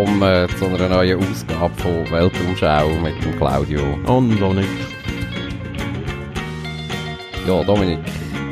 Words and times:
willkommen 0.00 0.48
zu 0.56 0.64
einer 0.64 0.88
neuen 0.88 1.18
Ausgabe 1.20 1.74
von 1.74 2.10
Weltumschau 2.10 2.88
mit 3.02 3.22
dem 3.22 3.36
Claudio. 3.36 3.82
Und 4.06 4.40
Dominik. 4.40 4.66
Ja, 7.46 7.62
Dominik, 7.62 7.98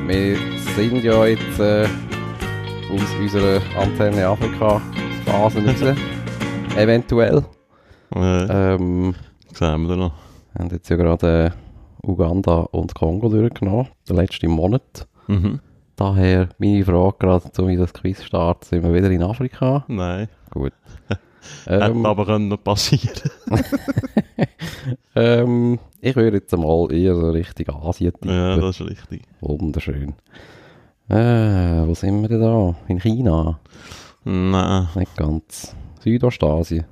wir 0.06 0.36
sind 0.76 1.02
ja 1.02 1.24
jetzt 1.24 1.58
äh, 1.58 1.86
aus 2.92 3.14
unserer 3.18 3.62
Antenne 3.80 4.26
Afrika-Phase 4.26 5.64
raus. 5.64 5.96
Eventuell. 6.76 7.42
Äh, 8.14 8.74
Ähm, 8.74 9.14
sehen 9.54 9.88
wir 9.88 9.96
noch. 9.96 10.12
haben 10.58 10.68
jetzt 10.70 10.90
ja 10.90 10.96
gerade 10.96 11.46
äh, 11.46 12.06
Uganda 12.06 12.58
und 12.72 12.94
Kongo 12.94 13.30
durchgenommen, 13.30 13.88
den 14.06 14.16
letzten 14.16 14.50
Monat. 14.50 15.08
Mhm. 15.28 15.60
Daher 15.96 16.50
meine 16.58 16.84
Frage 16.84 17.16
gerade, 17.18 17.50
zu 17.52 17.66
wie 17.68 17.76
das 17.76 17.94
Quiz 17.94 18.22
startet, 18.22 18.66
sind 18.66 18.82
wir 18.84 18.92
wieder 18.92 19.10
in 19.10 19.22
Afrika? 19.22 19.84
Nein. 19.88 20.28
Gut. 20.50 20.74
Ähm, 21.66 22.06
aber 22.06 22.26
können 22.26 22.48
noch 22.48 22.62
passieren. 22.62 23.30
ähm, 25.14 25.78
ich 26.00 26.16
würde 26.16 26.38
jetzt 26.38 26.56
mal 26.56 26.92
eher 26.92 27.14
so 27.14 27.30
Richtung 27.30 27.74
Asien 27.82 28.12
tippen. 28.12 28.30
ja, 28.30 28.56
das 28.56 28.80
ist 28.80 28.88
richtig. 28.88 29.22
Wunderschön. 29.40 30.14
Äh, 31.08 31.86
wo 31.86 31.94
sind 31.94 32.20
wir 32.22 32.28
denn 32.28 32.40
da? 32.40 32.74
In 32.88 33.00
China? 33.00 33.58
Nein. 34.24 34.88
Nicht 34.94 35.16
ganz. 35.16 35.74
Südostasien? 36.00 36.84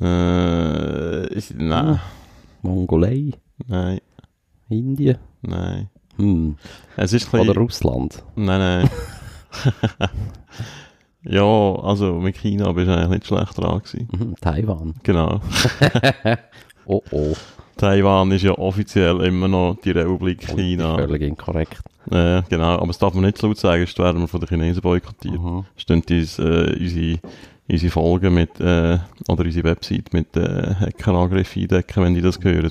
Äh, 0.00 1.26
ist, 1.32 1.54
nein. 1.56 2.00
Mongolei? 2.62 3.32
Nein. 3.66 4.00
Indien? 4.68 5.18
Nein. 5.42 5.88
Hm. 6.16 6.56
Es 6.96 7.12
ist 7.12 7.32
Oder. 7.32 7.54
Russland? 7.54 8.24
Nein, 8.34 8.58
nein. 8.58 8.90
ja, 11.28 11.74
also 11.82 12.14
mit 12.14 12.36
China 12.36 12.72
bist 12.72 12.88
du 12.88 12.92
eigentlich 12.92 13.10
nicht 13.10 13.26
schlecht 13.26 13.58
dran 13.58 13.78
gewesen. 13.78 14.08
Mhm, 14.12 14.34
Taiwan? 14.40 14.94
Genau. 15.02 15.40
Oh 16.88 17.02
oh. 17.10 17.34
Taiwan 17.76 18.30
ist 18.30 18.42
ja 18.42 18.52
offiziell 18.52 19.20
immer 19.22 19.48
noch 19.48 19.76
die 19.84 19.90
Republik 19.90 20.46
Und 20.48 20.58
China. 20.58 20.96
Völlig 20.96 21.22
inkorrekt. 21.22 21.82
Äh, 22.10 22.42
genau, 22.48 22.76
aber 22.76 22.86
das 22.86 22.98
darf 22.98 23.12
man 23.12 23.24
nicht 23.24 23.38
so 23.38 23.48
laut 23.48 23.58
sagen, 23.58 23.84
sonst 23.84 23.98
werden 23.98 24.20
wir 24.20 24.28
von 24.28 24.40
den 24.40 24.48
Chinesen 24.48 24.80
boykottiert. 24.80 25.42
Mhm. 25.42 25.64
Stimmt 25.76 26.10
uns, 26.10 26.38
äh, 26.38 26.76
unsere, 26.78 27.18
unsere 27.68 27.90
Folgen 27.90 28.34
mit, 28.34 28.60
äh, 28.60 28.98
oder 29.28 29.44
unsere 29.44 29.64
Website 29.64 30.12
mit 30.12 30.36
äh, 30.36 30.74
Hackerangriffen 30.80 31.62
eindecken, 31.62 32.04
wenn 32.04 32.14
die 32.14 32.22
das 32.22 32.38
hören. 32.40 32.70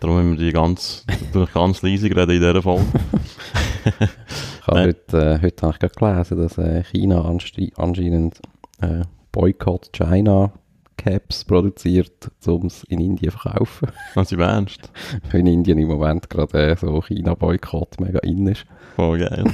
Darum 0.00 0.16
müssen 0.16 0.38
wir 0.38 0.46
die 0.46 0.52
ganz, 0.52 1.04
ganz 1.52 1.82
leise 1.82 2.06
reden 2.06 2.30
in 2.30 2.40
dieser 2.40 2.62
Folge. 2.62 2.86
Ich 4.60 4.66
habe 4.66 4.80
heute, 4.82 5.16
äh, 5.16 5.42
heute 5.42 5.62
habe 5.62 5.72
ich 5.72 5.78
gerade 5.78 5.94
gelesen, 5.94 6.38
dass 6.38 6.58
äh, 6.58 6.84
China 6.84 7.24
anscheinend 7.24 8.40
äh, 8.82 9.02
Boycott 9.32 9.90
China 9.92 10.52
Caps 10.98 11.44
produziert, 11.44 12.30
um 12.46 12.66
es 12.66 12.84
in 12.84 13.00
Indien 13.00 13.32
zu 13.32 13.38
verkaufen. 13.38 13.88
Also 14.14 14.34
im 14.36 14.42
Ernst. 14.42 14.90
Weil 15.30 15.40
in 15.40 15.46
Indien 15.46 15.78
im 15.78 15.88
Moment 15.88 16.28
gerade 16.28 16.72
äh, 16.72 16.76
so 16.76 17.00
China-Boykott 17.00 18.00
mega 18.00 18.18
in 18.18 18.46
ist. 18.46 18.66
Voll 18.96 19.20
geil. 19.20 19.44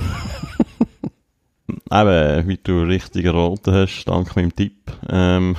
Eben, 1.93 2.49
wie 2.49 2.57
du 2.57 2.83
richtig 2.83 3.27
erraten 3.27 3.73
hast, 3.75 4.05
dank 4.07 4.35
meinem 4.35 4.55
Tipp, 4.55 4.93
ähm, 5.09 5.55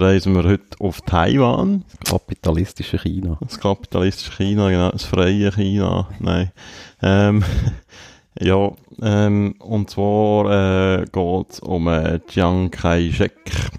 reisen 0.00 0.34
wir 0.34 0.44
heute 0.44 0.80
auf 0.80 1.00
Taiwan. 1.02 1.84
Kapitalistische 2.04 2.98
China. 2.98 3.38
Das 3.40 3.58
kapitalistische 3.58 4.32
China, 4.32 4.70
genau, 4.70 4.90
das 4.90 5.04
freie 5.04 5.50
China, 5.52 6.08
nein. 6.18 6.50
Ähm, 7.02 7.44
ja, 8.40 8.70
ähm, 9.02 9.54
und 9.58 9.90
zwar 9.90 11.00
äh, 11.00 11.04
geht 11.04 11.50
es 11.50 11.60
um 11.60 11.88
äh, 11.88 12.20
Chiang 12.26 12.70
Kai-shek. 12.70 13.70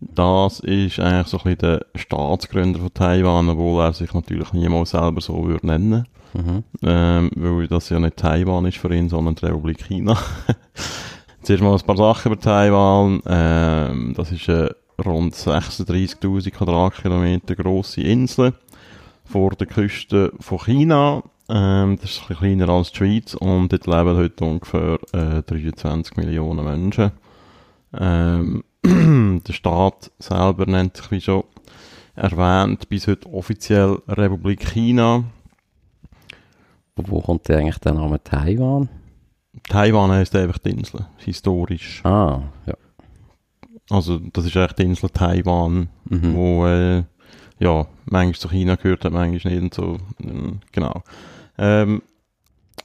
Das 0.00 0.60
ist 0.60 1.00
eigentlich 1.00 1.26
so 1.26 1.38
ein 1.38 1.42
bisschen 1.44 1.58
der 1.58 1.86
Staatsgründer 1.96 2.78
von 2.78 2.94
Taiwan, 2.94 3.48
obwohl 3.48 3.82
er 3.82 3.92
sich 3.92 4.14
natürlich 4.14 4.52
niemals 4.52 4.90
selber 4.90 5.20
so 5.20 5.46
würde 5.46 5.66
nennen 5.66 6.06
Mhm. 6.34 6.64
ähm, 6.82 7.30
weil 7.36 7.66
das 7.68 7.88
ja 7.88 7.98
nicht 7.98 8.16
Taiwan 8.16 8.66
ist 8.66 8.78
für 8.78 8.94
ihn, 8.94 9.08
sondern 9.08 9.34
die 9.34 9.46
Republik 9.46 9.84
China. 9.86 10.16
Zuerst 11.42 11.62
mal 11.62 11.74
ein 11.74 11.80
paar 11.80 11.96
Sachen 11.96 12.32
über 12.32 12.40
Taiwan. 12.40 13.22
Ähm, 13.26 14.14
das 14.16 14.32
ist 14.32 14.48
eine 14.48 14.74
rund 15.04 15.34
36.000 15.34 16.50
Quadratkilometer 16.50 17.54
grosse 17.54 18.02
Insel 18.02 18.54
vor 19.24 19.50
der 19.50 19.66
Küste 19.66 20.32
von 20.40 20.58
China. 20.58 21.22
Ähm, 21.48 21.98
das 22.00 22.10
ist 22.10 22.22
ein 22.22 22.28
bisschen 22.28 22.58
kleiner 22.58 22.68
als 22.68 22.92
die 22.92 22.98
Schweiz 22.98 23.34
und 23.34 23.72
dort 23.72 23.86
leben 23.86 24.16
heute 24.16 24.44
ungefähr 24.44 24.98
äh, 25.12 25.42
23 25.42 26.16
Millionen 26.16 26.64
Menschen. 26.64 27.12
Ähm, 27.98 28.64
der 28.84 29.52
Staat 29.52 30.10
selber 30.18 30.66
nennt 30.66 30.96
sich, 30.96 31.10
wie 31.10 31.20
schon 31.20 31.44
erwähnt, 32.14 32.88
bis 32.88 33.06
heute 33.06 33.32
offiziell 33.32 33.98
Republik 34.08 34.66
China. 34.72 35.24
Und 36.96 37.10
wo 37.10 37.20
kommt 37.20 37.48
denn 37.48 37.60
eigentlich 37.60 37.78
der 37.78 37.94
Name 37.94 38.22
Taiwan? 38.22 38.88
Taiwan 39.68 40.10
heisst 40.10 40.34
einfach 40.34 40.58
die 40.58 40.70
Insel, 40.70 41.06
historisch. 41.18 42.04
Ah, 42.04 42.42
ja. 42.66 42.74
Also, 43.90 44.18
das 44.32 44.44
ist 44.44 44.56
eigentlich 44.56 44.72
die 44.74 44.82
Insel 44.82 45.10
Taiwan, 45.10 45.88
Mhm. 46.08 46.34
wo, 46.34 46.66
äh, 46.66 47.04
ja, 47.58 47.86
manchmal 48.06 48.34
zu 48.34 48.48
China 48.50 48.74
gehört 48.76 49.04
hat, 49.04 49.12
manchmal 49.12 49.54
nicht 49.54 49.62
und 49.62 49.74
so, 49.74 49.96
ähm, 50.22 50.60
genau. 50.72 51.02
Ähm, 51.56 52.02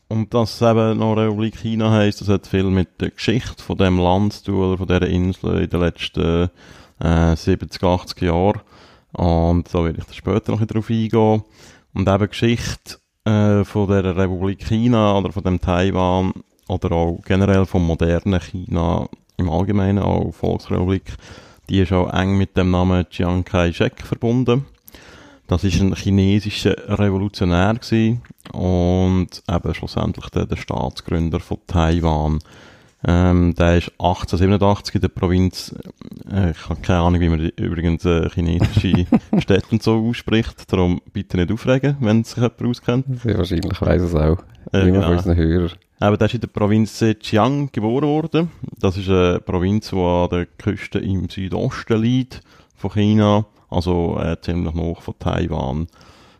und 0.07 0.33
dass 0.33 0.55
es 0.55 0.61
eben 0.61 0.99
noch 0.99 1.15
Republik 1.15 1.57
China 1.57 1.91
heisst, 1.91 2.21
das 2.21 2.29
hat 2.29 2.47
viel 2.47 2.65
mit 2.65 3.01
der 3.01 3.11
Geschichte 3.11 3.61
von 3.63 3.77
dem 3.77 3.99
Land 3.99 4.33
zu 4.33 4.45
tun, 4.45 4.63
oder 4.63 4.77
von 4.77 4.87
dieser 4.87 5.07
Insel 5.07 5.61
in 5.61 5.69
den 5.69 5.79
letzten 5.79 6.49
äh, 6.99 7.35
70, 7.35 7.83
80 7.83 8.21
Jahren. 8.21 8.61
Und 9.11 9.73
da 9.73 9.83
werde 9.83 9.99
ich 9.99 10.05
dann 10.05 10.13
später 10.13 10.51
noch 10.51 10.61
ein 10.61 10.67
bisschen 10.67 10.81
drauf 10.81 10.89
eingehen. 10.89 11.43
Und 11.93 12.07
eben 12.09 12.29
Geschichte 12.29 12.97
äh, 13.25 13.63
von 13.63 13.87
der 13.87 14.15
Republik 14.15 14.65
China 14.67 15.17
oder 15.17 15.31
von 15.31 15.43
dem 15.43 15.61
Taiwan 15.61 16.33
oder 16.67 16.91
auch 16.91 17.19
generell 17.25 17.65
vom 17.65 17.85
modernen 17.85 18.39
China 18.39 19.07
im 19.37 19.49
Allgemeinen, 19.49 19.99
auch 19.99 20.33
Volksrepublik, 20.33 21.15
die 21.69 21.79
ist 21.79 21.91
auch 21.91 22.11
eng 22.13 22.37
mit 22.37 22.57
dem 22.57 22.71
Namen 22.71 23.09
Chiang 23.09 23.43
Kai-shek 23.43 24.01
verbunden. 24.01 24.65
Das 25.47 25.63
ist 25.63 25.81
ein 25.81 25.93
chinesischer 25.93 26.75
Revolutionär 26.99 27.73
gewesen 27.73 28.21
und 28.53 29.43
eben 29.49 29.73
schlussendlich 29.73 30.29
der, 30.29 30.45
der 30.45 30.55
Staatsgründer 30.55 31.39
von 31.39 31.57
Taiwan. 31.67 32.39
Ähm, 33.05 33.53
der 33.55 33.77
ist 33.79 33.91
1887 33.99 34.95
in 34.95 35.01
der 35.01 35.09
Provinz, 35.09 35.75
äh, 36.31 36.51
ich 36.51 36.69
habe 36.69 36.79
keine 36.81 36.99
Ahnung, 36.99 37.19
wie 37.19 37.27
man 37.27 37.39
die, 37.39 37.53
übrigens 37.61 38.05
äh, 38.05 38.29
chinesische 38.29 39.05
Städte 39.39 39.77
so 39.81 40.07
ausspricht, 40.07 40.71
darum 40.71 41.01
bitte 41.11 41.35
nicht 41.35 41.51
aufregen, 41.51 41.97
wenn 41.99 42.23
sich 42.23 42.37
jemand 42.37 42.61
auskennt. 42.63 43.05
Sehr 43.21 43.37
wahrscheinlich 43.37 43.81
weiss 43.81 44.01
es 44.01 44.15
auch. 44.15 44.37
Äh, 44.71 44.85
genau. 44.85 45.11
unseren 45.11 45.35
Hörern. 45.35 45.71
Aber 46.03 46.17
der 46.17 46.27
ist 46.27 46.33
in 46.33 46.41
der 46.41 46.49
Provinz 46.49 46.97
Zhejiang 46.97 47.69
geboren 47.71 48.09
worden. 48.09 48.51
Das 48.77 48.97
ist 48.97 49.07
eine 49.07 49.39
Provinz, 49.39 49.91
die 49.91 49.95
an 49.95 50.27
der 50.29 50.47
Küste 50.47 50.99
im 50.99 51.29
Südosten 51.29 52.01
liegt 52.01 52.41
von 52.75 52.91
China, 52.91 53.45
also 53.69 54.19
äh, 54.19 54.35
ziemlich 54.41 54.73
noch 54.73 55.01
von 55.01 55.17
Taiwan. 55.17 55.87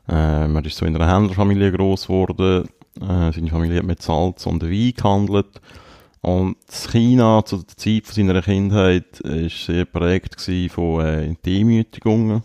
Ähm, 0.10 0.58
er 0.58 0.66
ist 0.66 0.76
so 0.76 0.86
in 0.86 0.98
einer 0.98 1.10
Händlerfamilie 1.10 1.72
groß 1.72 2.08
geworden. 2.08 2.68
Äh, 3.00 3.32
seine 3.32 3.50
Familie 3.50 3.78
hat 3.78 3.86
mit 3.86 4.02
Salz 4.02 4.46
und 4.46 4.64
Wein 4.64 4.94
gehandelt. 4.98 5.62
Und 6.20 6.58
China 6.70 7.46
zu 7.46 7.60
der 7.60 7.78
Zeit 7.78 8.06
von 8.06 8.16
seiner 8.16 8.42
Kindheit 8.42 9.22
ist 9.22 9.64
sehr 9.64 9.86
prägt 9.86 10.42
von 10.72 11.06
äh, 11.06 11.36
Demütigungen 11.46 12.44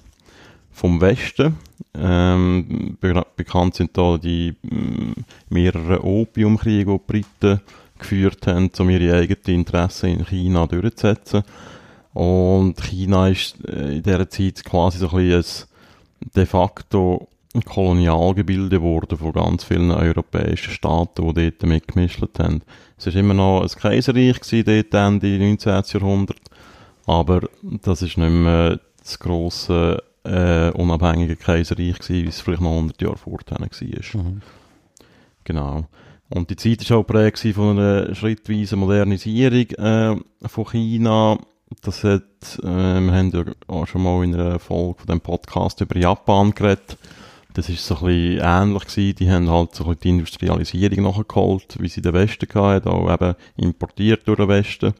vom 0.78 1.00
Westen. 1.00 1.56
Ähm, 1.94 2.96
be 3.00 3.26
bekannt 3.36 3.74
sind 3.74 3.96
da 3.96 4.16
die 4.16 4.54
mm, 4.62 5.12
mehreren 5.48 5.98
Opiumkriege, 5.98 6.92
die 6.92 6.98
die 6.98 7.12
Briten 7.12 7.60
geführt 7.98 8.46
haben, 8.46 8.70
um 8.78 8.90
ihre 8.90 9.16
eigenen 9.16 9.60
Interessen 9.60 10.10
in 10.10 10.24
China 10.24 10.66
durchzusetzen. 10.66 11.42
Und 12.14 12.80
China 12.80 13.28
ist 13.28 13.56
äh, 13.66 13.96
in 13.96 14.02
dieser 14.02 14.30
Zeit 14.30 14.64
quasi 14.64 14.98
so 14.98 15.10
ein 15.10 15.16
bisschen 15.16 15.66
ein 16.20 16.30
de 16.34 16.46
facto 16.46 17.28
Kolonialgebilde 17.64 18.76
geworden 18.76 19.18
von 19.18 19.32
ganz 19.32 19.64
vielen 19.64 19.90
europäischen 19.90 20.72
Staaten, 20.72 21.34
die 21.34 21.50
dort 21.50 21.62
mitgemischt 21.64 22.22
haben. 22.38 22.62
Es 22.96 23.06
war 23.06 23.16
immer 23.16 23.34
noch 23.34 23.62
ein 23.62 23.68
Kaiserreich 23.68 24.40
gewesen, 24.40 24.64
dort 24.64 24.94
Ende 24.94 25.38
19. 25.38 25.82
Jahrhundert, 25.92 26.40
aber 27.06 27.48
das 27.62 28.02
ist 28.02 28.18
nicht 28.18 28.30
mehr 28.30 28.78
das 29.00 29.18
grosse 29.18 30.02
äh, 30.24 30.70
unabhängige 30.70 31.36
Kaiserreich 31.36 31.98
gewesen, 31.98 32.24
wie 32.24 32.28
es 32.28 32.40
vielleicht 32.40 32.62
noch 32.62 32.72
100 32.72 33.00
Jahre 33.00 33.16
vorher 33.16 33.58
war. 33.58 34.22
Mhm. 34.22 34.42
Genau. 35.44 35.86
Und 36.30 36.50
die 36.50 36.56
Zeit 36.56 36.88
war 36.90 36.98
auch 36.98 37.06
gewesen 37.06 37.54
von 37.54 37.78
einer 37.78 38.14
schrittweisen 38.14 38.78
Modernisierung 38.78 39.70
äh, 39.70 40.16
von 40.46 40.66
China. 40.66 41.38
Das 41.82 42.04
hat, 42.04 42.58
äh, 42.62 42.66
wir 42.66 43.12
haben 43.12 43.30
ja 43.30 43.44
auch 43.66 43.86
schon 43.86 44.02
mal 44.02 44.24
in 44.24 44.34
einer 44.34 44.58
Folge 44.58 44.98
von 44.98 45.06
dem 45.06 45.20
Podcast 45.20 45.80
über 45.80 45.98
Japan 45.98 46.52
geredet. 46.52 46.98
Das 47.54 47.68
ist 47.68 47.86
so 47.86 47.96
ein 47.96 48.06
bisschen 48.06 48.40
ähnlich 48.42 48.86
gewesen. 48.86 49.16
Die 49.16 49.30
haben 49.30 49.50
halt 49.50 49.74
so 49.74 49.84
ein 49.84 49.88
bisschen 49.88 50.00
die 50.02 50.08
Industrialisierung 50.10 51.04
nachgeholt, 51.04 51.76
wie 51.80 51.88
sie 51.88 52.02
den 52.02 52.12
Westen 52.12 52.48
hatten, 52.54 52.88
auch 52.88 53.12
eben 53.12 53.34
importiert 53.56 54.28
durch 54.28 54.38
den 54.38 54.48
Westen. 54.48 54.94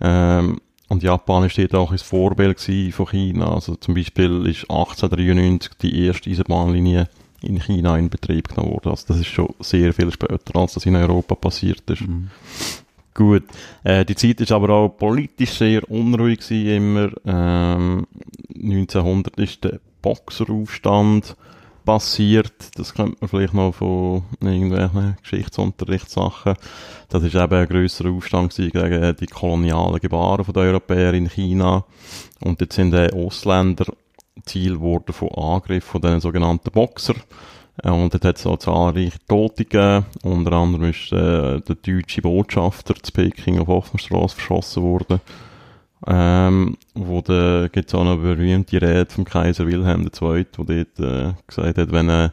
Ähm, 0.00 0.60
und 0.88 1.02
Japan 1.02 1.44
ist 1.44 1.58
dort 1.58 1.74
auch 1.74 1.92
ein 1.92 1.98
Vorbild 1.98 2.60
von 2.60 3.06
China. 3.06 3.54
Also 3.54 3.76
zum 3.76 3.94
Beispiel 3.94 4.46
ist 4.46 4.70
1893 4.70 5.72
die 5.80 6.06
erste 6.06 6.30
Eisenbahnlinie 6.30 7.08
in 7.40 7.60
China 7.60 7.96
in 7.96 8.10
Betrieb 8.10 8.48
genommen 8.48 8.72
worden. 8.72 8.90
Also 8.90 9.06
das 9.08 9.18
ist 9.18 9.28
schon 9.28 9.54
sehr 9.60 9.92
viel 9.92 10.10
später, 10.10 10.56
als 10.56 10.74
das 10.74 10.86
in 10.86 10.96
Europa 10.96 11.34
passiert 11.34 11.88
ist. 11.90 12.02
Mhm. 12.02 12.30
Gut. 13.14 13.44
Äh, 13.84 14.04
die 14.04 14.16
Zeit 14.16 14.40
ist 14.40 14.52
aber 14.52 14.70
auch 14.70 14.88
politisch 14.88 15.52
sehr 15.52 15.88
unruhig 15.88 16.40
gewesen, 16.40 16.76
immer. 16.76 17.10
Ähm, 17.24 18.06
1900 18.54 19.36
ist 19.36 19.64
der 19.64 19.78
Boxeraufstand 20.02 21.36
passiert. 21.84 22.52
Das 22.76 22.94
könnte 22.94 23.16
man 23.20 23.28
vielleicht 23.28 23.54
noch 23.54 23.74
von 23.74 24.22
irgendwelchen 24.40 25.16
Geschichtsunterrichtssachen. 25.22 26.54
Das 27.08 27.22
ist 27.22 27.34
eben 27.34 27.54
ein 27.54 27.68
grösserer 27.68 28.10
Aufstand 28.10 28.54
gegen 28.54 29.16
die 29.16 29.26
kolonialen 29.26 30.00
Gebaren 30.00 30.52
der 30.52 30.62
Europäer 30.62 31.14
in 31.14 31.28
China. 31.28 31.84
Und 32.40 32.60
jetzt 32.60 32.76
sind 32.76 32.92
die 32.92 33.12
Ausländer 33.12 33.86
Ziel 34.44 34.74
geworden 34.74 35.12
von 35.12 35.30
Angriffen 35.30 35.88
von 35.88 36.00
den 36.00 36.20
sogenannten 36.20 36.70
Boxer. 36.70 37.14
Äh, 37.82 37.90
und 37.90 38.12
dort 38.12 38.24
hat 38.24 38.38
es 38.38 38.46
auch 38.46 38.58
zahlreiche 38.58 39.18
Tote 39.26 39.64
gegeben. 39.64 40.06
Unter 40.22 40.52
anderem 40.52 40.90
ist 40.90 41.12
äh, 41.12 41.60
der 41.60 41.76
deutsche 41.76 42.22
Botschafter 42.22 42.94
zu 42.94 43.12
Peking 43.12 43.58
auf 43.58 43.68
Offenstrasse 43.68 44.36
verschossen 44.36 44.82
worden. 44.82 45.20
Ähm, 46.06 46.76
wo 46.94 47.22
da 47.22 47.68
gibt's 47.68 47.94
auch 47.94 48.02
eine 48.02 48.16
berühmte 48.16 48.80
Rede 48.80 49.06
vom 49.08 49.24
Kaiser 49.24 49.66
Wilhelm 49.66 50.02
II, 50.02 50.46
wo 50.56 50.64
dort 50.64 51.00
äh, 51.00 51.32
gesagt 51.46 51.78
hat, 51.78 51.92
wenn 51.92 52.10
er 52.10 52.32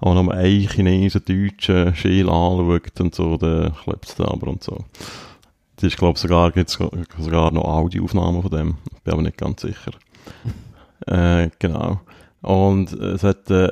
auch 0.00 0.14
noch 0.14 0.28
ein 0.28 0.68
Chinesen 0.68 1.22
deutschen 1.24 1.94
Schäl 1.94 2.28
anschaut 2.28 3.00
und 3.00 3.14
so, 3.14 3.36
dann 3.36 3.72
klebt 3.74 4.18
da 4.18 4.24
aber 4.24 4.48
und 4.48 4.64
so. 4.64 4.84
Das 5.76 5.84
ist, 5.84 5.96
glaube 5.96 6.18
sogar, 6.18 6.50
gibt's 6.50 6.78
sogar 7.18 7.52
noch 7.52 7.64
Audioaufnahmen 7.64 8.42
von 8.42 8.50
dem. 8.50 8.74
Bin 9.04 9.12
aber 9.12 9.22
nicht 9.22 9.36
ganz 9.36 9.62
sicher. 9.62 9.92
äh, 11.06 11.48
genau. 11.58 12.00
Und 12.40 12.92
es 12.92 13.22
hat, 13.22 13.48
äh, 13.50 13.70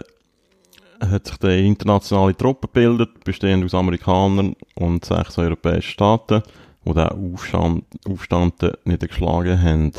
hat 1.01 1.27
sich 1.27 1.37
eine 1.43 1.59
internationale 1.59 2.37
Truppe 2.37 2.69
gebildet, 2.69 3.25
bestehend 3.25 3.65
aus 3.65 3.75
Amerikanern 3.75 4.55
und 4.77 5.05
sechs 5.05 5.37
europäischen 5.39 5.91
Staaten 5.91 6.43
die 6.85 6.93
diesen 6.93 7.33
Aufstand, 7.35 7.85
Aufstand 8.09 8.55
niedergeschlagen 8.85 9.63
haben. 9.63 9.93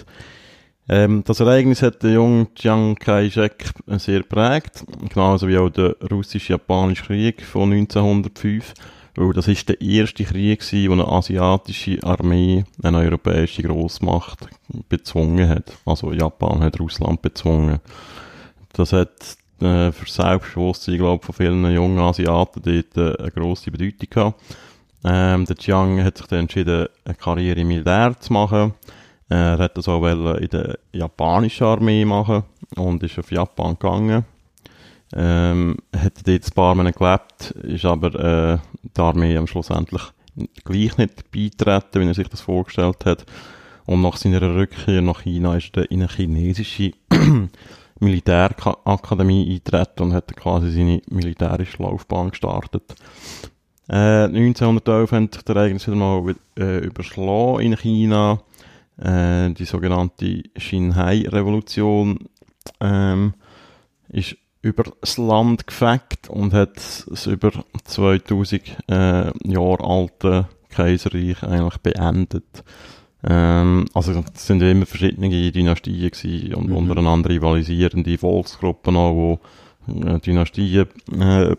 Ähm, 0.89 1.23
das 1.25 1.39
Ereignis 1.39 1.81
hat 1.81 2.03
den 2.03 2.13
jungen 2.13 2.55
Chiang 2.55 2.95
Kai-shek 2.95 3.71
sehr 3.97 4.23
prägt, 4.23 4.83
genauso 5.13 5.47
wie 5.47 5.57
auch 5.57 5.69
der 5.69 5.95
russisch-japanische 6.11 7.05
Krieg 7.05 7.43
von 7.43 7.71
1905, 7.71 8.73
weil 9.15 9.33
das 9.33 9.47
ist 9.47 9.69
der 9.69 9.79
erste 9.79 10.23
Krieg 10.23 10.61
war, 10.61 10.89
wo 10.89 10.93
eine 10.93 11.07
asiatische 11.07 11.99
Armee 12.03 12.65
eine 12.81 12.97
europäische 12.97 13.61
Großmacht 13.61 14.47
bezwungen 14.89 15.47
hat. 15.47 15.71
Also 15.85 16.11
Japan 16.11 16.61
hat 16.61 16.79
Russland 16.79 17.21
bezwungen. 17.21 17.79
Das 18.73 18.91
hat 18.91 19.37
äh, 19.61 19.91
für 19.91 20.09
Selbstbewusstsein, 20.09 20.97
glaube 20.97 21.25
von 21.25 21.35
vielen 21.35 21.71
jungen 21.71 21.99
Asiaten 21.99 22.61
dort 22.63 22.97
äh, 22.97 23.21
eine 23.21 23.31
grosse 23.31 23.71
Bedeutung 23.71 24.09
gehabt. 24.09 24.41
Ähm, 25.03 25.45
der 25.45 25.55
Chiang 25.55 26.03
hat 26.03 26.17
sich 26.17 26.27
dann 26.27 26.39
entschieden, 26.39 26.87
eine 27.05 27.15
Karriere 27.15 27.61
im 27.61 27.67
Militär 27.67 28.15
zu 28.19 28.33
machen. 28.33 28.73
Er 29.29 29.57
hat 29.57 29.77
das 29.77 29.87
auch 29.87 30.05
in 30.05 30.49
der 30.49 30.77
japanischen 30.91 31.63
Armee 31.63 32.05
machen 32.05 32.43
und 32.75 33.01
ist 33.01 33.17
auf 33.17 33.31
Japan 33.31 33.77
gegangen. 33.79 34.25
Ähm, 35.13 35.77
hat 35.95 36.25
dort 36.25 36.45
ein 36.45 36.53
paar 36.53 36.75
Monate 36.75 36.97
gelebt, 36.97 37.51
ist 37.63 37.85
aber 37.85 38.15
äh, 38.15 38.57
die 38.83 39.01
Armee 39.01 39.37
am 39.37 39.47
schlussendlich 39.47 40.03
gleich 40.63 40.97
nicht 40.97 41.31
beitreten, 41.31 42.01
wie 42.01 42.07
er 42.07 42.13
sich 42.13 42.29
das 42.29 42.41
vorgestellt 42.41 43.05
hat. 43.05 43.25
Und 43.85 44.01
nach 44.01 44.17
seiner 44.17 44.41
Rückkehr 44.41 45.01
nach 45.01 45.23
China 45.23 45.55
ist 45.55 45.75
er 45.75 45.89
in 45.91 46.01
eine 46.01 46.09
chinesische 46.09 46.93
Militärakademie 47.99 49.47
eingetreten 49.49 50.03
und 50.03 50.13
hat 50.13 50.35
quasi 50.35 50.71
seine 50.71 51.01
militärische 51.09 51.81
Laufbahn 51.83 52.29
gestartet. 52.29 52.95
Äh, 53.89 54.25
1911 54.25 55.11
hat 55.11 55.33
sich 55.33 55.43
der 55.43 55.55
Ereignis 55.55 55.87
wieder 55.87 55.97
mal 55.97 56.35
äh, 56.57 56.79
überschlagen 56.79 57.61
in 57.61 57.77
China. 57.77 58.41
Äh, 58.97 59.51
die 59.51 59.65
sogenannte 59.65 60.43
Xinhai-Revolution 60.57 62.19
ähm, 62.79 63.33
ist 64.09 64.37
über 64.61 64.83
das 65.01 65.17
Land 65.17 65.65
gefegt 65.65 66.29
und 66.29 66.53
hat 66.53 66.75
das 66.75 67.25
über 67.25 67.51
2000 67.83 68.61
äh, 68.87 69.31
Jahre 69.47 69.83
alte 69.83 70.47
Kaiserreich 70.69 71.41
eigentlich 71.43 71.77
beendet. 71.77 72.63
Ähm, 73.23 73.85
also 73.93 74.11
es 74.11 74.47
sind 74.47 74.61
immer 74.61 74.85
verschiedene 74.85 75.51
Dynastien 75.51 76.11
gewesen 76.11 76.55
und 76.55 76.69
mhm. 76.69 76.75
untereinander 76.75 77.29
rivalisierende 77.29 78.17
Volksgruppen 78.17 78.95
auch, 78.95 79.39
die 79.87 80.07
äh, 80.07 80.19
Dynastien 80.19 80.87
äh, 81.19 81.55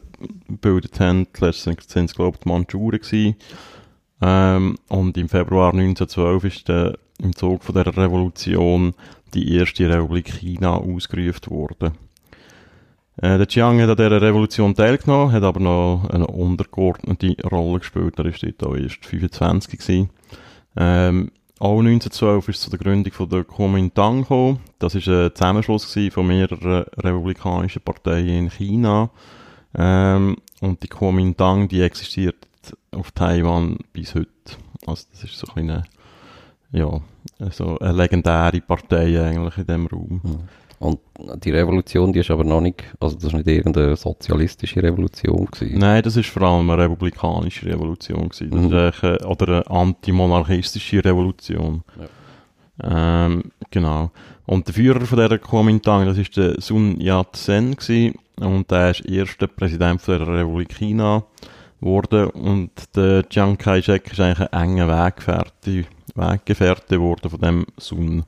gebildet 0.48 0.98
haben. 1.00 1.26
Letztens 1.38 1.88
sind 1.88 2.10
es, 2.10 2.14
glaube 2.14 2.36
ich, 2.36 2.44
die 2.44 2.48
Mandschuren. 2.48 3.36
Ähm, 4.20 4.76
und 4.88 5.16
im 5.18 5.28
Februar 5.28 5.72
1912 5.72 6.44
ist 6.44 6.68
der, 6.68 6.98
im 7.20 7.34
Zug 7.34 7.64
von 7.64 7.74
der 7.74 7.86
Revolution 7.86 8.94
die 9.34 9.56
erste 9.56 9.88
Republik 9.88 10.28
China 10.28 10.76
ausgerufen 10.76 11.50
worden. 11.50 11.92
Äh, 13.16 13.38
der 13.38 13.46
Chiang 13.46 13.80
hat 13.80 13.90
an 13.90 13.96
dieser 13.96 14.22
Revolution 14.22 14.74
teilgenommen, 14.74 15.32
hat 15.32 15.42
aber 15.42 15.60
noch 15.60 16.08
eine 16.10 16.26
untergeordnete 16.26 17.36
Rolle 17.48 17.80
gespielt. 17.80 18.18
Er 18.18 18.24
war 18.24 18.32
dort 18.32 18.64
auch 18.64 18.76
erst 18.76 19.04
25 19.04 19.78
gewesen. 19.78 20.10
Ähm, 20.76 21.30
auch 21.58 21.78
1912 21.78 22.48
ist 22.48 22.56
es 22.56 22.62
zu 22.62 22.70
der 22.70 22.78
Gründung 22.78 23.12
von 23.12 23.28
der 23.28 23.44
Kuomintang 23.44 24.22
gekommen. 24.22 24.60
Das 24.78 24.94
war 24.94 25.26
ein 25.26 25.34
Zusammenschluss 25.34 25.84
von 26.10 26.26
mehreren 26.26 26.84
republikanischen 26.96 27.82
Parteien 27.82 28.46
in 28.46 28.50
China. 28.50 29.10
Ähm, 29.74 30.36
und 30.60 30.82
die 30.82 30.88
Kuomintang, 30.88 31.68
die 31.68 31.82
existiert 31.82 32.46
auf 32.90 33.10
Taiwan 33.12 33.78
bis 33.92 34.14
heute. 34.14 34.28
Also 34.86 35.06
das 35.12 35.24
ist 35.24 35.38
so 35.38 35.46
ein 35.54 35.70
eine, 35.70 35.84
ja, 36.72 37.00
so 37.50 37.78
eine 37.78 37.92
legendäre 37.92 38.60
Partei 38.60 39.20
eigentlich 39.20 39.58
in 39.58 39.66
diesem 39.66 39.86
Raum. 39.86 40.20
Mhm. 40.22 40.38
Und 40.78 40.98
die 41.44 41.52
Revolution, 41.52 42.12
die 42.12 42.18
ist 42.20 42.30
aber 42.32 42.42
noch 42.42 42.60
nicht, 42.60 42.82
also 42.98 43.14
das 43.14 43.26
ist 43.26 43.34
nicht 43.34 43.46
irgendeine 43.46 43.94
sozialistische 43.94 44.82
Revolution 44.82 45.46
gewesen. 45.46 45.78
Nein, 45.78 46.02
das 46.02 46.16
ist 46.16 46.28
vor 46.28 46.42
allem 46.42 46.68
eine 46.68 46.82
republikanische 46.82 47.66
Revolution 47.66 48.28
gewesen. 48.28 48.50
Das 48.50 48.60
mhm. 48.60 48.88
ist 48.88 49.04
eine, 49.04 49.28
oder 49.28 49.46
eine 49.46 49.70
antimonarchistische 49.70 51.04
Revolution. 51.04 51.84
Ja. 52.00 52.06
Ähm, 52.82 53.44
genau. 53.70 54.10
Und 54.46 54.66
der 54.66 54.74
Führer 54.74 55.00
von 55.06 55.18
dieser 55.18 55.38
Kuomintang, 55.38 56.06
das 56.06 56.18
ist 56.18 56.36
der 56.36 56.60
Sun 56.60 57.00
Yat-sen 57.00 57.76
gewesen. 57.76 58.14
Und 58.40 58.70
der 58.70 58.90
ist 58.90 59.06
erster 59.06 59.46
Präsident 59.46 60.06
der 60.06 60.26
Republik 60.26 60.74
China 60.74 61.24
geworden. 61.80 62.30
Und 62.30 62.70
der 62.96 63.28
Chiang 63.28 63.56
Kai-shek 63.56 64.10
ist 64.10 64.20
eigentlich 64.20 64.48
ein 64.52 64.62
enger 64.70 64.88
Weggefährte, 64.88 65.84
Weggefährte 66.14 66.96
geworden 66.96 67.30
von 67.30 67.40
dem 67.40 67.66
Sun. 67.78 68.24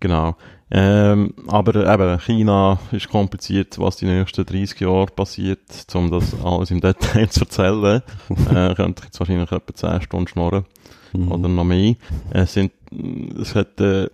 Genau. 0.00 0.36
Ähm, 0.68 1.32
aber 1.46 1.92
eben, 1.92 2.18
China 2.20 2.78
ist 2.90 3.08
kompliziert, 3.08 3.78
was 3.78 3.96
die 3.96 4.06
nächsten 4.06 4.44
30 4.44 4.80
Jahre 4.80 5.06
passiert, 5.06 5.60
um 5.94 6.10
das 6.10 6.34
alles 6.42 6.72
im 6.72 6.80
Detail 6.80 7.28
zu 7.30 7.40
erzählen. 7.40 8.02
äh, 8.50 8.74
könnte 8.74 9.02
ich 9.02 9.04
jetzt 9.04 9.20
wahrscheinlich 9.20 9.52
etwa 9.52 9.74
10 9.74 10.02
Stunden 10.02 10.26
schnorren. 10.26 10.64
Mhm. 11.12 11.32
Oder 11.32 11.48
noch 11.48 11.64
mehr. 11.64 11.94
Es 12.30 12.54
sind, 12.54 12.72
es 13.40 13.54
hat, 13.54 13.80
äh, 13.80 14.08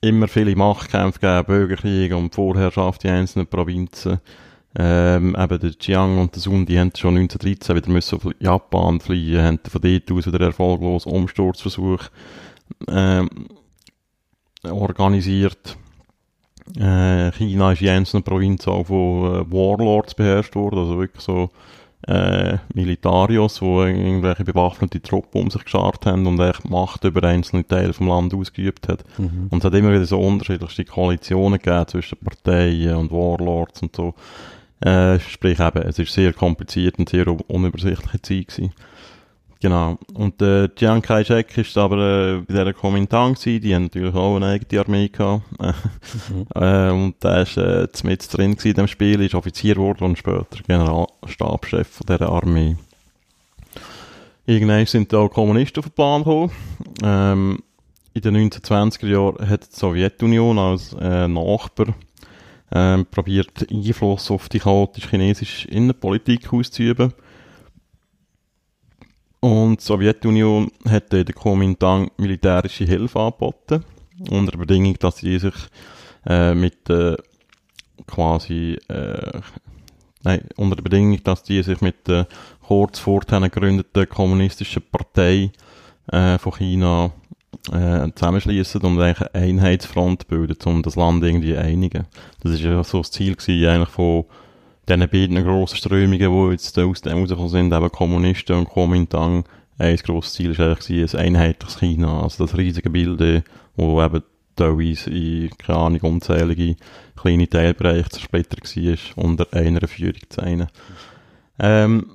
immer 0.00 0.28
viele 0.28 0.56
Machtkämpfe 0.56 1.20
gegeben, 1.20 1.46
Bürgerkriege 1.46 2.16
und 2.16 2.34
Vorherrschaft 2.34 3.04
in 3.04 3.10
einzelnen 3.10 3.46
Provinzen. 3.46 4.20
Ähm, 4.78 5.36
eben 5.36 5.58
der 5.58 5.78
Chiang 5.78 6.18
und 6.18 6.34
der 6.34 6.42
Sun, 6.42 6.64
die 6.64 6.78
haben 6.78 6.92
schon 6.96 7.16
1913 7.16 7.74
wieder 7.74 7.90
müssen 7.90 8.16
auf 8.16 8.28
Japan 8.38 9.00
fliehen, 9.00 9.42
haben 9.42 9.58
von 9.68 9.80
dort 9.80 10.12
aus 10.12 10.26
wieder 10.26 10.40
erfolglos 10.46 11.06
Umsturzversuch 11.06 12.04
ähm, 12.88 13.28
organisiert. 14.62 15.76
Äh, 16.76 17.32
China 17.32 17.72
ist 17.72 17.82
in 17.82 17.88
einzelnen 17.88 18.22
Provinzen 18.22 18.72
auch 18.72 18.86
von 18.86 19.34
äh, 19.34 19.52
Warlords 19.52 20.14
beherrscht 20.14 20.54
worden, 20.54 20.78
also 20.78 20.98
wirklich 20.98 21.24
so 21.24 21.50
äh, 22.10 22.58
Militarios, 22.74 23.60
die 23.60 23.64
irgendwelche 23.64 24.42
bewaffnete 24.42 25.00
Truppen 25.00 25.42
um 25.42 25.50
sich 25.50 25.62
geschart 25.62 26.06
haben 26.06 26.26
und 26.26 26.40
echt 26.40 26.68
Macht 26.68 27.04
über 27.04 27.22
einzelne 27.22 27.66
Teile 27.66 27.92
vom 27.92 28.08
Land 28.08 28.34
ausgeübt 28.34 28.88
hat. 28.88 29.04
Mhm. 29.16 29.46
Und 29.48 29.58
es 29.58 29.64
hat 29.64 29.74
immer 29.74 29.92
wieder 29.92 30.04
so 30.04 30.20
unterschiedlichste 30.20 30.84
Koalitionen 30.84 31.60
gegeben 31.60 31.86
zwischen 31.86 32.18
Parteien 32.18 32.96
und 32.96 33.12
Warlords 33.12 33.82
und 33.82 33.94
so. 33.94 34.14
Äh, 34.80 35.20
sprich 35.20 35.60
eben, 35.60 35.82
es 35.82 36.00
ist 36.00 36.12
sehr 36.12 36.32
kompliziert 36.32 36.98
und 36.98 37.08
sehr 37.08 37.26
unübersichtliche 37.48 38.22
Zeit 38.22 38.48
gewesen. 38.48 38.72
Genau. 39.62 39.98
Und 40.14 40.40
äh, 40.40 40.68
Chiang 40.74 41.02
Kai-shek 41.02 41.58
ist 41.58 41.76
aber 41.76 41.98
äh, 41.98 42.40
bei 42.40 42.54
dieser 42.54 42.72
Kuomintang 42.72 43.34
gewesen. 43.34 43.60
Die 43.60 43.74
haben 43.74 43.82
natürlich 43.84 44.14
auch 44.14 44.36
eine 44.36 44.46
eigene 44.46 44.80
Armee 44.80 45.08
gehabt. 45.08 45.42
mhm. 45.60 46.46
äh, 46.54 46.90
und 46.90 47.22
der 47.22 47.42
ist 47.42 47.58
äh, 47.58 47.86
mit 48.04 48.32
drin 48.32 48.56
in 48.62 48.74
dem 48.74 48.88
Spiel, 48.88 49.20
ist 49.20 49.34
Offizier 49.34 49.74
geworden 49.74 50.04
und 50.04 50.18
später 50.18 50.46
Generalstabschef 50.66 51.88
von 51.88 52.06
dieser 52.06 52.30
Armee. 52.30 52.76
Irgendwann 54.46 54.86
sind 54.86 55.12
auch 55.14 55.28
Kommunisten 55.28 55.80
auf 55.80 55.90
den 55.90 55.94
Plan 55.94 56.24
gekommen. 56.24 56.50
Ähm, 57.02 57.58
in 58.14 58.22
den 58.22 58.50
1920er 58.50 59.06
Jahren 59.06 59.48
hat 59.48 59.70
die 59.70 59.76
Sowjetunion 59.76 60.58
als 60.58 60.94
äh, 60.98 61.28
Nachbar 61.28 61.94
ähm, 62.72 63.06
probiert, 63.10 63.66
Einfluss 63.70 64.30
auf 64.30 64.48
die 64.48 64.58
chaotische 64.58 65.10
chinesische 65.10 65.68
Innenpolitik 65.68 66.52
auszuüben. 66.52 67.12
Und 69.40 69.80
die 69.80 69.84
Sowjetunion 69.84 70.70
hat 70.86 71.12
der 71.12 71.24
Kuomintang 71.24 72.10
militärische 72.18 72.84
Hilfe 72.84 73.20
angeboten, 73.20 73.84
unter 74.30 74.58
Bedingung, 74.58 74.94
dass 74.98 75.16
sie 75.16 75.38
sich 75.38 75.54
äh, 76.26 76.54
mit 76.54 76.90
äh, 76.90 77.16
quasi, 78.06 78.76
äh, 78.88 79.40
nein, 80.22 80.42
unter 80.56 80.76
der 80.76 80.82
Bedingung, 80.82 81.22
dass 81.24 81.42
die 81.42 81.62
sich 81.62 81.80
mit 81.80 82.06
der 82.06 82.28
kurz 82.66 82.98
vorher 82.98 83.40
gegründeten 83.40 84.08
kommunistischen 84.08 84.82
Partei 84.92 85.50
äh, 86.12 86.38
von 86.38 86.52
China 86.52 87.10
äh, 87.72 88.08
zusammenschließen 88.14 88.82
und 88.82 89.00
eine 89.00 89.34
Einheitsfront 89.34 90.28
bilden, 90.28 90.56
um 90.66 90.82
das 90.82 90.96
Land 90.96 91.24
irgendwie 91.24 91.56
einigen. 91.56 92.06
Das 92.42 92.52
ist 92.52 92.60
ja 92.60 92.84
so 92.84 92.98
das 92.98 93.10
Ziel 93.10 93.36
gewesen, 93.36 93.68
eigentlich 93.68 93.88
von 93.88 94.26
diesen 94.88 95.08
beiden 95.08 95.44
grossen 95.44 95.76
Strömungen, 95.76 96.18
die 96.18 96.50
jetzt 96.52 96.78
aus 96.78 97.00
dem 97.02 97.18
rausgekommen 97.18 97.48
sind, 97.48 97.72
eben 97.72 97.92
Kommunisten 97.92 98.56
und 98.56 98.68
Kuomintang, 98.68 99.44
ein 99.78 99.96
grosses 99.96 100.34
Ziel 100.34 100.58
war 100.58 100.68
eigentlich 100.68 101.14
ein 101.14 101.36
einheitliches 101.36 101.78
China, 101.78 102.22
also 102.22 102.44
das 102.44 102.56
riesige 102.56 102.90
Bild, 102.90 103.44
wo 103.76 104.02
eben 104.02 104.22
teilweise 104.54 105.10
in, 105.10 105.50
keine 105.56 105.78
Ahnung, 105.78 106.00
unzählige 106.02 106.76
kleine 107.16 107.48
Teilbereiche 107.48 108.10
zersplittert 108.10 108.76
war, 108.76 109.24
unter 109.24 109.46
einer 109.52 109.86
Führung 109.88 110.20
zu 110.28 110.42
einem. 110.42 110.66
Ähm, 111.58 112.10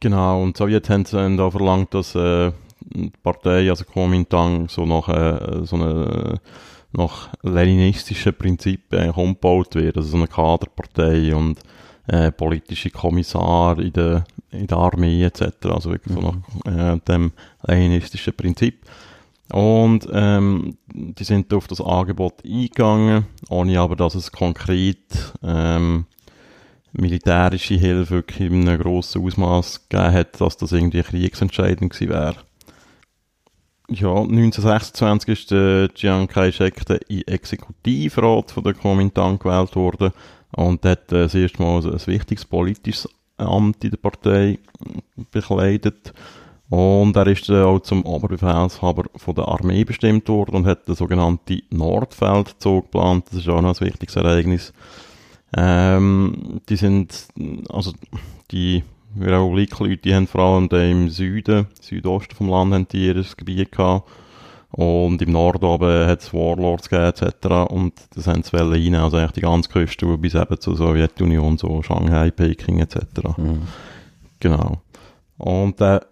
genau, 0.00 0.42
und 0.42 0.56
so 0.56 0.66
jetzt 0.66 0.88
haben 0.88 1.04
sie 1.04 1.36
da 1.36 1.50
verlangt, 1.50 1.92
dass 1.94 2.14
äh, 2.14 2.52
die 2.80 3.12
Partei, 3.22 3.68
also 3.68 3.84
Kuomintang, 3.84 4.68
so 4.68 4.86
nach, 4.86 5.08
äh, 5.08 5.64
so 5.66 5.76
eine, 5.76 6.40
nach 6.96 7.28
leninistischen 7.42 8.34
Prinzipien 8.34 9.10
umgebaut 9.10 9.74
wird, 9.74 9.96
also 9.96 10.08
so 10.08 10.16
eine 10.16 10.28
Kaderpartei 10.28 11.34
und 11.34 11.60
äh, 12.06 12.32
politische 12.32 12.90
Kommissar 12.90 13.78
in 13.78 13.92
der, 13.92 14.24
in 14.50 14.66
der 14.66 14.78
Armee 14.78 15.24
etc., 15.24 15.42
also 15.64 15.90
wirklich 15.90 16.16
mhm. 16.16 16.20
so 16.22 16.70
nach 16.70 16.94
äh, 16.94 17.00
dem 17.00 17.32
leninistischen 17.66 18.34
Prinzip. 18.34 18.84
Und 19.52 20.08
ähm, 20.12 20.76
die 20.92 21.24
sind 21.24 21.52
auf 21.54 21.68
das 21.68 21.80
Angebot 21.80 22.44
eingegangen, 22.44 23.26
ohne 23.48 23.78
aber, 23.78 23.94
dass 23.94 24.16
es 24.16 24.32
konkret 24.32 25.34
ähm, 25.42 26.06
militärische 26.92 27.74
Hilfe 27.74 28.16
wirklich 28.16 28.50
in 28.50 28.68
einem 28.68 28.80
grossen 28.80 29.24
Ausmaß 29.24 29.88
gegeben 29.88 30.12
hat, 30.12 30.40
dass 30.40 30.56
das 30.56 30.72
irgendwie 30.72 31.02
kriegsentscheidend 31.02 31.92
gewesen 31.92 32.10
wäre. 32.10 32.36
Ja, 33.88 34.08
1926 34.10 35.28
ist 35.28 35.50
der 35.52 35.88
Chiang 35.94 36.26
Kai-shek 36.26 36.84
der 36.86 36.98
Exekutivrat 37.08 38.50
von 38.50 38.64
der 38.64 38.74
Kuomintang 38.74 39.38
gewählt 39.38 39.76
worden 39.76 40.12
und 40.56 40.84
hat 40.84 41.12
äh, 41.12 41.22
das 41.22 41.34
erste 41.36 41.62
Mal 41.62 41.84
ein 41.84 42.06
wichtiges 42.06 42.44
politisches 42.44 43.08
Amt 43.36 43.84
in 43.84 43.90
der 43.90 43.98
Partei 43.98 44.58
bekleidet. 45.30 46.12
Und 46.68 47.14
er 47.14 47.28
ist 47.28 47.48
äh, 47.48 47.62
auch 47.62 47.78
zum 47.78 48.04
Oberbefehlshaber 48.04 49.04
von 49.14 49.34
der 49.36 49.46
Armee 49.46 49.84
bestimmt 49.84 50.28
worden 50.28 50.56
und 50.56 50.66
hat 50.66 50.88
den 50.88 50.96
sogenannten 50.96 51.62
Nordfeldzug 51.70 52.86
geplant. 52.86 53.26
Das 53.28 53.38
ist 53.38 53.48
auch 53.48 53.60
noch 53.60 53.80
ein 53.80 53.86
wichtiges 53.86 54.16
Ereignis. 54.16 54.72
Ähm, 55.56 56.60
die 56.68 56.76
sind, 56.76 57.28
also 57.68 57.92
die 58.50 58.82
Republik-Leute, 59.20 59.96
die 59.98 60.14
haben 60.14 60.26
vor 60.26 60.40
allem 60.42 60.68
im 60.70 61.08
Süden, 61.08 61.66
Südosten 61.80 62.34
vom 62.34 62.48
Land, 62.48 62.74
haben 62.74 62.88
die 62.88 63.06
ihr 63.06 63.24
Gebiet 63.36 63.72
gehabt. 63.72 64.08
Und 64.70 65.22
im 65.22 65.32
Norden 65.32 65.64
oben 65.64 66.06
hat 66.06 66.20
es 66.20 66.34
Warlords 66.34 66.90
gegeben, 66.90 67.08
etc. 67.08 67.70
Und 67.70 67.94
das 68.14 68.26
haben 68.26 68.42
sie 68.42 68.56
rein, 68.56 68.94
also 68.94 69.16
eigentlich 69.16 69.32
die 69.32 69.40
ganze 69.40 69.70
Küste 69.70 70.18
bis 70.18 70.34
eben 70.34 70.60
zur 70.60 70.76
Sowjetunion, 70.76 71.56
so 71.56 71.82
Shanghai, 71.82 72.30
Peking, 72.30 72.80
etc. 72.80 72.98
Mhm. 73.38 73.62
Genau. 74.40 74.82
Und 75.38 75.80
der 75.80 76.06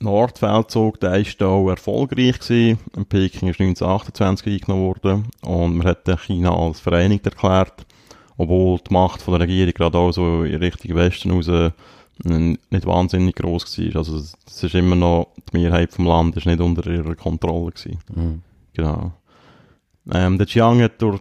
Nordfeldzug, 0.00 1.00
der 1.00 1.16
ist 1.16 1.42
auch 1.42 1.68
erfolgreich 1.68 2.38
gewesen. 2.38 2.78
Peking 3.08 3.48
ist 3.48 3.60
1928 3.60 4.46
eingenommen 4.46 4.86
worden. 4.86 5.28
Und 5.42 5.76
man 5.76 5.86
hat 5.86 6.08
China 6.20 6.54
als 6.54 6.80
vereinigt 6.80 7.26
erklärt. 7.26 7.84
Obwohl 8.36 8.78
die 8.78 8.92
Macht 8.92 9.20
von 9.20 9.32
der 9.32 9.40
Regierung 9.40 9.74
gerade 9.74 9.98
auch 9.98 10.12
so 10.12 10.44
in 10.44 10.54
Richtung 10.56 10.94
Westen 10.94 11.32
raus 11.32 11.50
nicht 12.24 12.86
wahnsinnig 12.86 13.36
groß 13.36 13.78
war. 13.78 13.96
Also 13.96 14.16
es 14.16 14.62
ist 14.62 14.74
immer 14.74 14.96
noch, 14.96 15.28
die 15.52 15.58
Mehrheit 15.58 15.92
vom 15.92 16.06
Land 16.06 16.36
ist 16.36 16.46
nicht 16.46 16.60
unter 16.60 16.88
ihrer 16.90 17.14
Kontrolle 17.14 17.72
gewesen. 17.72 17.98
Mhm. 18.14 18.42
Genau. 18.74 19.12
Ähm, 20.10 20.38
der 20.38 20.46
Chiang 20.46 20.80
hat 20.82 21.00
durch, 21.02 21.20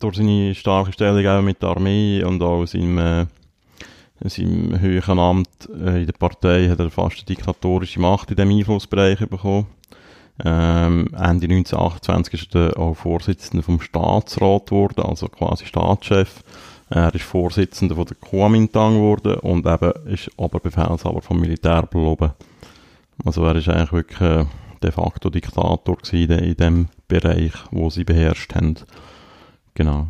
durch 0.00 0.16
seine 0.16 0.54
starke 0.54 0.92
Stellung 0.92 1.26
auch 1.26 1.42
mit 1.42 1.62
der 1.62 1.70
Armee 1.70 2.24
und 2.24 2.42
auch 2.42 2.64
seinem, 2.66 2.98
äh, 2.98 3.26
seinem 4.24 4.80
höheren 4.80 5.18
Amt 5.18 5.68
äh, 5.68 6.00
in 6.00 6.06
der 6.06 6.14
Partei 6.14 6.68
hat 6.68 6.80
er 6.80 6.90
fast 6.90 7.18
eine 7.18 7.26
diktatorische 7.26 8.00
Macht 8.00 8.30
in 8.30 8.36
diesem 8.36 8.50
Einflussbereich 8.50 9.18
bekommen. 9.18 9.66
Ähm, 10.44 11.08
Ende 11.12 11.46
1928 11.46 12.34
ist 12.34 12.54
er 12.54 12.78
auch 12.78 12.94
Vorsitzender 12.94 13.62
vom 13.62 13.80
Staatsrat 13.80 14.66
geworden, 14.66 15.02
also 15.02 15.28
quasi 15.28 15.66
Staatschef. 15.66 16.42
Er 16.94 17.14
ist 17.14 17.24
Vorsitzender 17.24 17.94
von 17.94 18.04
der 18.04 18.16
Kuomintang 18.16 18.96
geworden 18.96 19.36
und 19.36 19.66
eben 19.66 19.92
ist 20.12 20.30
Oberbefehlshaber 20.36 21.22
vom 21.22 21.40
Militär 21.40 21.82
beloben. 21.86 22.32
Also 23.24 23.46
er 23.46 23.56
ist 23.56 23.70
eigentlich 23.70 23.92
wirklich 23.92 24.20
äh, 24.20 24.44
de 24.82 24.92
facto 24.92 25.30
Diktator 25.30 25.96
gewesen 25.96 26.38
in 26.38 26.56
dem 26.56 26.88
Bereich, 27.08 27.54
wo 27.70 27.88
sie 27.88 28.04
beherrscht 28.04 28.54
haben. 28.54 28.76
Genau. 29.72 30.08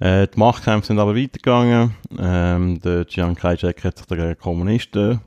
Äh, 0.00 0.28
die 0.28 0.38
Machtkämpfe 0.38 0.86
sind 0.86 0.98
aber 0.98 1.14
weitergegangen. 1.14 1.94
Ähm, 2.18 2.80
der 2.80 3.06
Chiang 3.06 3.34
Kai-shek 3.34 3.84
hat 3.84 3.98
sich 3.98 4.06
gegen 4.06 4.38
Kommunisten 4.38 5.20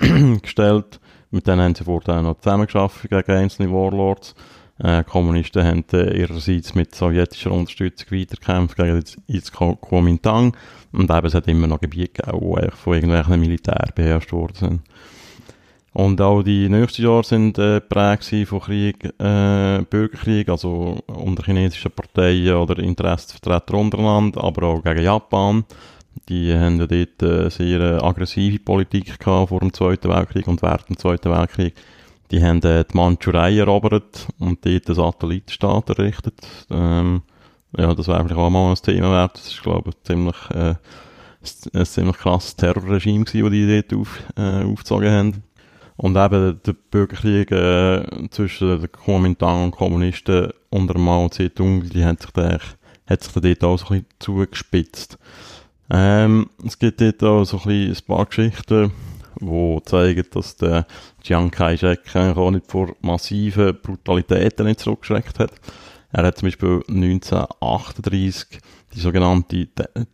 gestellt. 0.42 1.00
Mit 1.30 1.46
denen 1.46 1.62
haben 1.62 1.74
sie 1.74 1.84
vorher 1.84 2.20
noch 2.20 2.38
zusammengearbeitet 2.40 3.10
gegen 3.10 3.32
einzelne 3.32 3.72
Warlords. 3.72 4.34
Äh, 4.78 5.04
Kommunisten 5.04 5.64
haben 5.64 5.84
äh, 5.92 6.18
ihrerseits 6.18 6.74
mit 6.74 6.94
sowjetischer 6.94 7.52
Unterstützung 7.52 8.18
weitergekämpft 8.18 8.76
gegen 8.76 9.04
das 9.28 9.52
Kuomintang. 9.52 10.56
Und 10.92 11.10
eben, 11.10 11.26
es 11.26 11.34
hat 11.34 11.46
immer 11.46 11.66
noch 11.66 11.80
Gebiete 11.80 12.22
gegeben, 12.22 12.40
die 12.40 12.70
von 12.76 12.94
irgendwelchen 12.94 13.40
Militär 13.40 13.88
beherrscht 13.94 14.32
worden 14.32 14.54
sind. 14.54 14.80
Und 15.92 16.20
auch 16.20 16.42
die 16.42 16.68
nächsten 16.68 17.02
Jahre 17.02 17.22
sind 17.22 17.56
äh, 17.56 17.80
prägt 17.80 18.24
von 18.48 18.60
Krieg, 18.60 19.04
äh, 19.04 19.82
Bürgerkrieg, 19.88 20.48
also 20.48 20.98
unter 21.06 21.44
chinesischen 21.44 21.92
Parteien 21.92 22.56
oder 22.56 22.82
Interessenvertreter 22.82 23.74
untereinander, 23.74 24.42
aber 24.42 24.66
auch 24.66 24.82
gegen 24.82 25.04
Japan. 25.04 25.64
Die 26.28 26.52
haben 26.52 26.80
ja 26.80 26.88
dort 26.88 27.22
äh, 27.22 27.48
sehr 27.48 27.80
äh, 27.80 28.04
aggressive 28.04 28.58
Politik 28.58 29.20
gehabt 29.20 29.50
vor 29.50 29.60
dem 29.60 29.72
Zweiten 29.72 30.08
Weltkrieg 30.08 30.48
und 30.48 30.62
während 30.62 30.88
dem 30.88 30.98
Zweiten 30.98 31.30
Weltkrieg. 31.30 31.74
Die 32.30 32.42
haben 32.42 32.62
äh, 32.62 32.84
die 32.84 32.96
Mandschurei 32.96 33.56
erobert 33.58 34.28
und 34.38 34.64
dort 34.64 34.86
einen 34.86 34.94
Satellitenstaat 34.94 35.90
errichtet. 35.90 36.40
Ähm, 36.70 37.22
ja, 37.76 37.94
das 37.94 38.08
wäre 38.08 38.20
vielleicht 38.24 38.40
auch 38.40 38.50
mal 38.50 38.70
ein 38.70 38.76
Thema 38.76 39.10
wert. 39.10 39.34
Das 39.34 39.48
ist, 39.48 39.62
glaube 39.62 39.90
ich, 39.90 40.02
ziemlich, 40.04 40.36
äh, 40.50 40.74
ein 41.74 41.86
ziemlich 41.86 42.16
krasses 42.16 42.56
Terrorregime 42.56 43.24
gewesen, 43.24 43.42
das 43.42 43.52
die 43.52 43.82
dort 43.88 44.00
auf, 44.00 44.22
äh, 44.36 44.64
aufgezogen 44.64 45.10
haben. 45.10 45.42
Und 45.96 46.16
eben 46.16 46.60
der 46.66 46.72
Bürgerkrieg 46.90 47.52
äh, 47.52 48.04
zwischen 48.30 48.80
den 48.80 48.90
Kuomintang 48.90 49.64
und 49.64 49.70
Kommunisten 49.70 50.50
unter 50.70 50.98
Mao 50.98 51.28
Zedong, 51.28 51.88
die 51.88 52.04
hat 52.04 52.22
sich, 52.22 52.30
da, 52.32 52.58
hat 53.06 53.22
sich 53.22 53.32
dort 53.32 53.64
auch 53.64 53.78
so 53.78 53.86
ein 53.86 54.02
bisschen 54.02 54.06
zugespitzt. 54.18 55.18
Ähm, 55.90 56.50
es 56.66 56.78
gibt 56.78 57.00
dort 57.00 57.22
auch 57.22 57.44
so 57.44 57.58
ein, 57.58 57.64
bisschen 57.64 57.96
ein 57.96 58.16
paar 58.16 58.26
Geschichten, 58.26 58.92
die 59.46 59.82
zeigen, 59.84 60.26
dass 60.32 60.56
der 60.56 60.86
Chiang 61.22 61.50
Kai-shek 61.50 62.14
auch 62.14 62.50
nicht 62.50 62.70
vor 62.70 62.94
massiven 63.00 63.78
Brutalitäten 63.80 64.66
nicht 64.66 64.80
zurückgeschreckt 64.80 65.38
hat. 65.38 65.52
Er 66.12 66.24
hat 66.24 66.38
zum 66.38 66.46
Beispiel 66.46 66.82
1938 66.88 68.60
die 68.94 69.00
sogenannte 69.00 69.68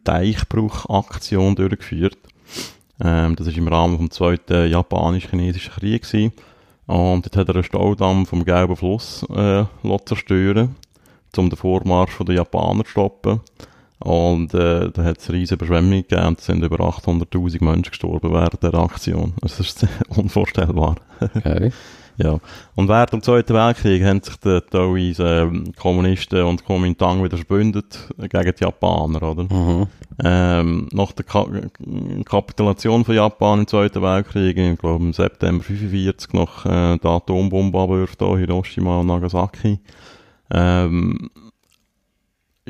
Teichbruchaktion 0.04 1.54
durchgeführt. 1.54 2.18
Ähm, 3.02 3.36
das 3.36 3.46
war 3.46 3.56
im 3.56 3.68
Rahmen 3.68 3.96
vom 3.96 4.10
Zweiten 4.10 4.70
Japanisch-Chinesischen 4.70 5.72
Krieg. 5.72 6.02
Gewesen. 6.02 6.32
Und 6.86 7.26
dort 7.26 7.36
hat 7.36 7.48
er 7.48 7.54
einen 7.54 7.64
Staudamm 7.64 8.26
vom 8.26 8.44
Gelben 8.44 8.76
Fluss 8.76 9.24
äh, 9.30 9.64
zerstören 10.04 10.76
um 11.36 11.48
den 11.48 11.56
Vormarsch 11.56 12.18
der 12.18 12.34
Japaner 12.34 12.84
zu 12.84 12.90
stoppen. 12.90 13.40
Und 14.00 14.54
äh, 14.54 14.90
da 14.90 15.04
hat 15.04 15.18
es 15.18 15.30
riesige 15.30 15.56
Überschwemmungen 15.56 16.02
gegeben 16.02 16.28
und 16.28 16.38
es 16.40 16.46
sind 16.46 16.64
über 16.64 16.78
800'000 16.80 17.62
Menschen 17.62 17.90
gestorben 17.90 18.32
während 18.32 18.62
der 18.62 18.74
Aktion. 18.74 19.34
Das 19.42 19.60
ist 19.60 19.86
unvorstellbar. 20.08 20.96
Okay. 21.20 21.70
Ja. 22.22 22.38
Und 22.74 22.88
während 22.88 23.12
dem 23.12 23.22
Zweiten 23.22 23.54
Weltkrieg 23.54 24.04
haben 24.04 24.20
sich 24.22 24.36
die 24.36 24.60
teilweise 24.70 25.24
ähm, 25.24 25.72
Kommunisten 25.74 26.42
und 26.42 26.64
Kuomintang 26.64 27.24
wieder 27.24 27.38
verbündet 27.38 28.08
gegen 28.18 28.52
die 28.58 28.64
Japaner, 28.64 29.22
oder? 29.22 29.44
Mhm. 29.44 29.86
Ähm, 30.22 30.88
nach 30.92 31.12
der 31.12 31.24
Ka 31.24 31.46
Kapitulation 32.26 33.04
von 33.04 33.14
Japan 33.14 33.60
im 33.60 33.66
Zweiten 33.66 34.02
Weltkrieg, 34.02 34.58
ich 34.58 34.78
glaube 34.78 35.02
im 35.02 35.12
September 35.14 35.64
45, 35.64 36.34
nach 36.34 36.66
äh, 36.66 36.98
der 36.98 37.10
Atombombenabwürfe 37.10 38.16
da 38.18 38.36
Hiroshima 38.36 39.00
und 39.00 39.06
Nagasaki, 39.06 39.78
ähm, 40.50 41.30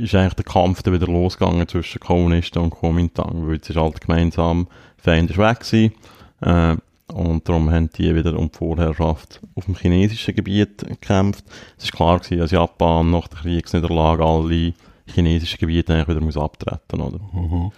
ist 0.03 0.15
eigentlich 0.15 0.35
der 0.35 0.45
Kampf 0.45 0.83
dann 0.83 0.95
wieder 0.95 1.07
losgegangen 1.07 1.67
zwischen 1.69 2.01
Kommunisten 2.01 2.63
und 2.63 2.71
Kuomintang, 2.71 3.47
weil 3.47 3.55
jetzt 3.55 3.71
ist 3.71 3.77
halt 3.77 4.01
gemeinsam 4.01 4.69
Feind 4.97 5.31
ist 5.31 5.39
weg 5.39 5.61
gewesen, 5.61 5.93
äh, 6.41 6.77
und 7.13 7.49
darum 7.49 7.71
haben 7.71 7.91
die 7.91 8.15
wieder 8.15 8.39
um 8.39 8.51
die 8.51 8.57
Vorherrschaft 8.57 9.41
auf 9.55 9.65
dem 9.65 9.75
chinesischen 9.75 10.35
Gebiet 10.35 10.79
gekämpft. 10.79 11.45
Es 11.77 11.85
ist 11.85 11.93
klar 11.93 12.19
gewesen, 12.19 12.39
dass 12.39 12.51
Japan 12.51 13.11
nach 13.11 13.29
der 13.29 13.41
Kriegsniederlage 13.41 14.25
alle 14.25 14.75
chinesischen 15.07 15.59
Gebiete 15.59 15.93
eigentlich 15.93 16.09
wieder 16.09 16.25
muss 16.25 16.37
abtreten, 16.37 17.01
oder? 17.01 17.19
Mhm. 17.33 17.73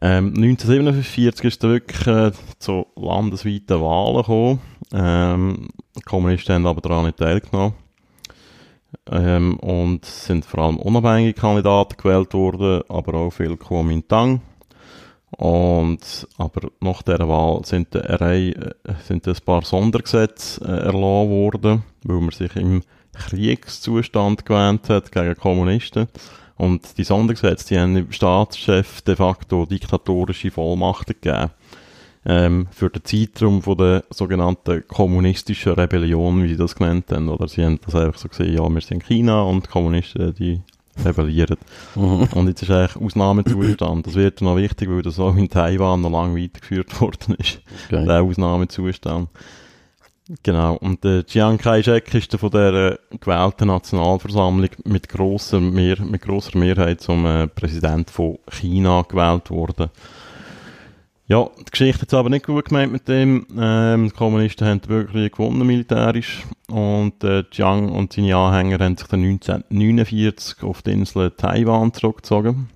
Ähm, 0.00 0.26
1947 0.34 1.44
ist 1.44 1.62
es 1.62 1.70
wirklich 1.70 2.06
äh, 2.06 2.32
zu 2.58 2.86
landesweiten 2.96 3.80
Wahlen 3.80 4.16
gekommen. 4.16 4.60
Ähm, 4.92 5.68
die 5.96 6.02
Kommunisten 6.02 6.54
haben 6.54 6.66
aber 6.66 6.80
daran 6.80 7.06
nicht 7.06 7.18
teilgenommen. 7.18 7.74
Ähm, 9.10 9.56
und 9.58 10.04
sind 10.04 10.44
vor 10.44 10.60
allem 10.60 10.76
unabhängige 10.76 11.34
Kandidaten 11.34 11.96
gewählt 11.96 12.34
worden, 12.34 12.82
aber 12.88 13.14
auch 13.14 13.30
viel 13.30 13.56
Kuomintang. 13.56 14.42
Und, 15.30 16.28
aber 16.36 16.68
nach 16.80 17.02
dieser 17.02 17.26
Wahl 17.26 17.64
sind, 17.64 17.96
eine 17.96 18.20
Reihe, 18.20 18.54
äh, 18.84 18.94
sind 19.04 19.26
ein 19.26 19.36
paar 19.44 19.64
Sondergesetze 19.64 20.62
äh, 20.62 20.86
erlassen 20.86 21.30
worden, 21.30 21.84
weil 22.04 22.20
man 22.20 22.30
sich 22.30 22.54
im 22.56 22.82
Kriegszustand 23.14 24.44
gewähnt 24.44 24.88
hat 24.88 25.10
gegen 25.10 25.36
Kommunisten. 25.36 26.08
Und 26.56 26.98
die 26.98 27.04
Sondergesetze, 27.04 27.68
die 27.68 27.80
haben 27.80 27.94
dem 27.94 28.12
Staatschef 28.12 29.00
de 29.02 29.16
facto 29.16 29.66
diktatorische 29.66 30.50
Vollmachten 30.50 31.16
gegeben. 31.20 31.50
Ähm, 32.24 32.68
für 32.70 32.88
den 32.88 33.04
Zeitraum 33.04 33.62
von 33.62 33.76
der 33.76 34.04
sogenannten 34.10 34.86
kommunistischen 34.86 35.72
Rebellion, 35.72 36.44
wie 36.44 36.50
sie 36.50 36.56
das 36.56 36.76
genannt 36.76 37.06
haben. 37.10 37.28
Oder 37.28 37.48
sie 37.48 37.64
haben 37.64 37.80
das 37.84 37.96
einfach 37.96 38.18
so 38.18 38.28
gesehen, 38.28 38.54
ja, 38.54 38.68
wir 38.68 38.80
sind 38.80 39.04
China 39.04 39.42
und 39.42 39.66
die 39.66 39.70
Kommunisten, 39.70 40.32
die 40.34 40.60
rebellieren. 41.04 41.56
Mhm. 41.94 42.28
Und 42.34 42.48
jetzt 42.48 42.62
ist 42.62 42.70
eigentlich 42.70 42.96
Ausnahmezustand. 42.96 44.06
Das 44.06 44.14
wird 44.14 44.40
noch 44.40 44.56
wichtig, 44.56 44.88
weil 44.88 45.02
das 45.02 45.18
auch 45.18 45.36
in 45.36 45.48
Taiwan 45.48 46.02
noch 46.02 46.10
lange 46.10 46.40
weitergeführt 46.40 47.00
worden 47.00 47.34
ist. 47.38 47.60
Okay. 47.86 48.04
Der 48.04 48.22
Ausnahmezustand. 48.22 49.28
Genau. 50.42 50.76
Und 50.76 51.02
der 51.04 51.26
Chiang 51.26 51.58
Kai-shek 51.58 52.14
ist 52.14 52.36
von 52.36 52.50
der 52.50 52.98
gewählten 53.20 53.68
Nationalversammlung 53.68 54.70
mit 54.84 55.08
grosser, 55.08 55.60
Mehr 55.60 56.00
mit 56.00 56.22
grosser 56.22 56.56
Mehrheit 56.56 57.00
zum 57.00 57.26
äh, 57.26 57.48
Präsident 57.48 58.08
von 58.10 58.38
China 58.50 59.02
gewählt 59.02 59.50
worden. 59.50 59.90
Ja, 61.32 61.48
die 61.58 61.70
Geschichte 61.70 62.02
hat 62.02 62.12
aber 62.12 62.28
nicht 62.28 62.44
gut 62.44 62.66
gemeint 62.66 62.92
mit 62.92 63.08
dem. 63.08 63.46
Ähm, 63.58 64.10
die 64.10 64.14
Kommunisten 64.14 64.68
haben 64.68 64.86
wirklich 64.86 65.32
gewonnen 65.32 65.66
militärisch 65.66 66.42
und 66.68 67.24
äh, 67.24 67.44
Chiang 67.44 67.88
und 67.88 68.12
seine 68.12 68.36
Anhänger 68.36 68.84
haben 68.84 68.98
sich 68.98 69.06
dann 69.06 69.24
1949 69.24 70.62
auf 70.62 70.82
die 70.82 70.90
Insel 70.90 71.30
Taiwan 71.30 71.94
zurückgezogen 71.94 72.68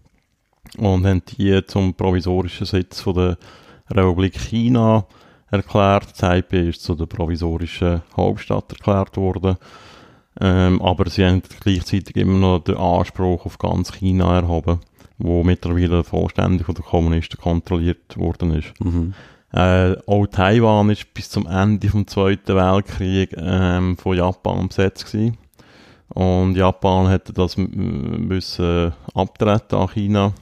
und 0.79 1.07
haben 1.07 1.23
die 1.37 1.67
zum 1.67 1.93
provisorischen 1.93 2.65
Sitz 2.65 3.03
von 3.03 3.15
der 3.17 3.39
Republik 3.91 4.41
China 4.41 5.05
erklärt. 5.51 6.17
Taipei 6.17 6.69
ist 6.69 6.83
zu 6.83 6.95
der 6.95 7.05
provisorischen 7.05 8.01
Hauptstadt 8.17 8.73
erklärt 8.73 9.19
worden. 9.19 9.59
Ähm, 10.41 10.81
aber 10.81 11.11
sie 11.11 11.27
haben 11.27 11.43
gleichzeitig 11.61 12.17
immer 12.17 12.39
noch 12.39 12.61
den 12.61 12.79
Anspruch 12.79 13.45
auf 13.45 13.59
ganz 13.59 13.93
China 13.93 14.35
erhoben, 14.35 14.81
wo 15.19 15.43
mittlerweile 15.45 16.05
vollständig 16.05 16.67
von 16.67 16.75
den 16.75 16.85
Kommunisten 16.85 17.41
kontrolliert 17.41 18.17
worden 18.17 18.53
ist. 18.55 18.73
Mhm. 18.81 19.15
Äh, 19.53 19.97
auch 20.07 20.27
Taiwan 20.27 20.91
ist 20.91 21.13
bis 21.15 21.31
zum 21.31 21.47
Ende 21.47 21.89
vom 21.89 22.07
Zweiten 22.07 22.57
Weltkrieg 22.57 23.35
ähm, 23.39 23.97
von 23.97 24.17
Japan 24.17 24.69
besetzt 24.69 25.11
gewesen. 25.11 25.39
Und 26.09 26.57
Japan 26.57 27.09
hätte 27.09 27.33
das 27.33 27.57
müssen 27.57 28.93
abtreten 29.15 29.77
an 29.79 29.89
China. 29.89 30.33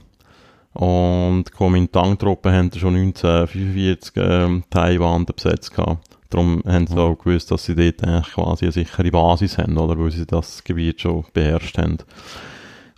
Und 0.72 1.44
die 1.44 1.52
Kuomintang-Truppen 1.52 2.52
haben 2.52 2.72
schon 2.72 2.96
1945 2.96 4.12
ähm, 4.16 4.64
Taiwan 4.70 5.24
besetzt 5.24 5.74
gehabt. 5.74 5.98
Darum 6.30 6.62
haben 6.66 6.88
sie 6.88 6.94
Mhm. 6.94 7.00
auch 7.00 7.14
gewusst, 7.16 7.50
dass 7.52 7.64
sie 7.64 7.76
dort 7.76 8.02
eigentlich 8.02 8.34
quasi 8.34 8.64
eine 8.64 8.72
sichere 8.72 9.10
Basis 9.10 9.56
haben, 9.58 9.78
oder? 9.78 9.96
Weil 9.96 10.10
sie 10.10 10.26
das 10.26 10.64
Gebiet 10.64 11.00
schon 11.00 11.24
beherrscht 11.32 11.78
haben. 11.78 11.98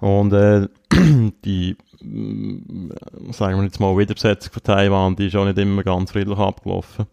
Und 0.00 0.32
äh, 0.32 0.68
die, 1.44 1.76
mm, 2.02 2.90
sagen 3.32 3.58
wir 3.58 3.64
jetzt 3.64 3.80
mal, 3.80 3.96
Widersetzung 3.96 4.52
von 4.52 4.62
Taiwan, 4.62 5.16
die 5.16 5.28
ist 5.28 5.36
auch 5.36 5.44
nicht 5.44 5.58
immer 5.58 5.82
ganz 5.82 6.12
friedlich 6.12 6.38
abgelaufen. 6.38 7.06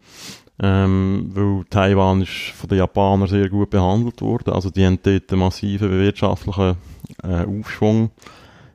Ähm, 0.61 1.31
weil 1.33 1.65
Taiwan 1.69 2.21
ist 2.21 2.51
von 2.55 2.69
den 2.69 2.77
Japanern 2.77 3.27
sehr 3.27 3.49
gut 3.49 3.69
behandelt 3.69 4.21
worden. 4.21 4.53
Also 4.53 4.69
die 4.69 4.85
haben 4.85 4.99
dort 5.01 5.31
einen 5.31 5.39
massiven 5.39 5.91
wirtschaftlichen 5.91 6.77
äh, 7.23 7.45
Aufschwung 7.45 8.11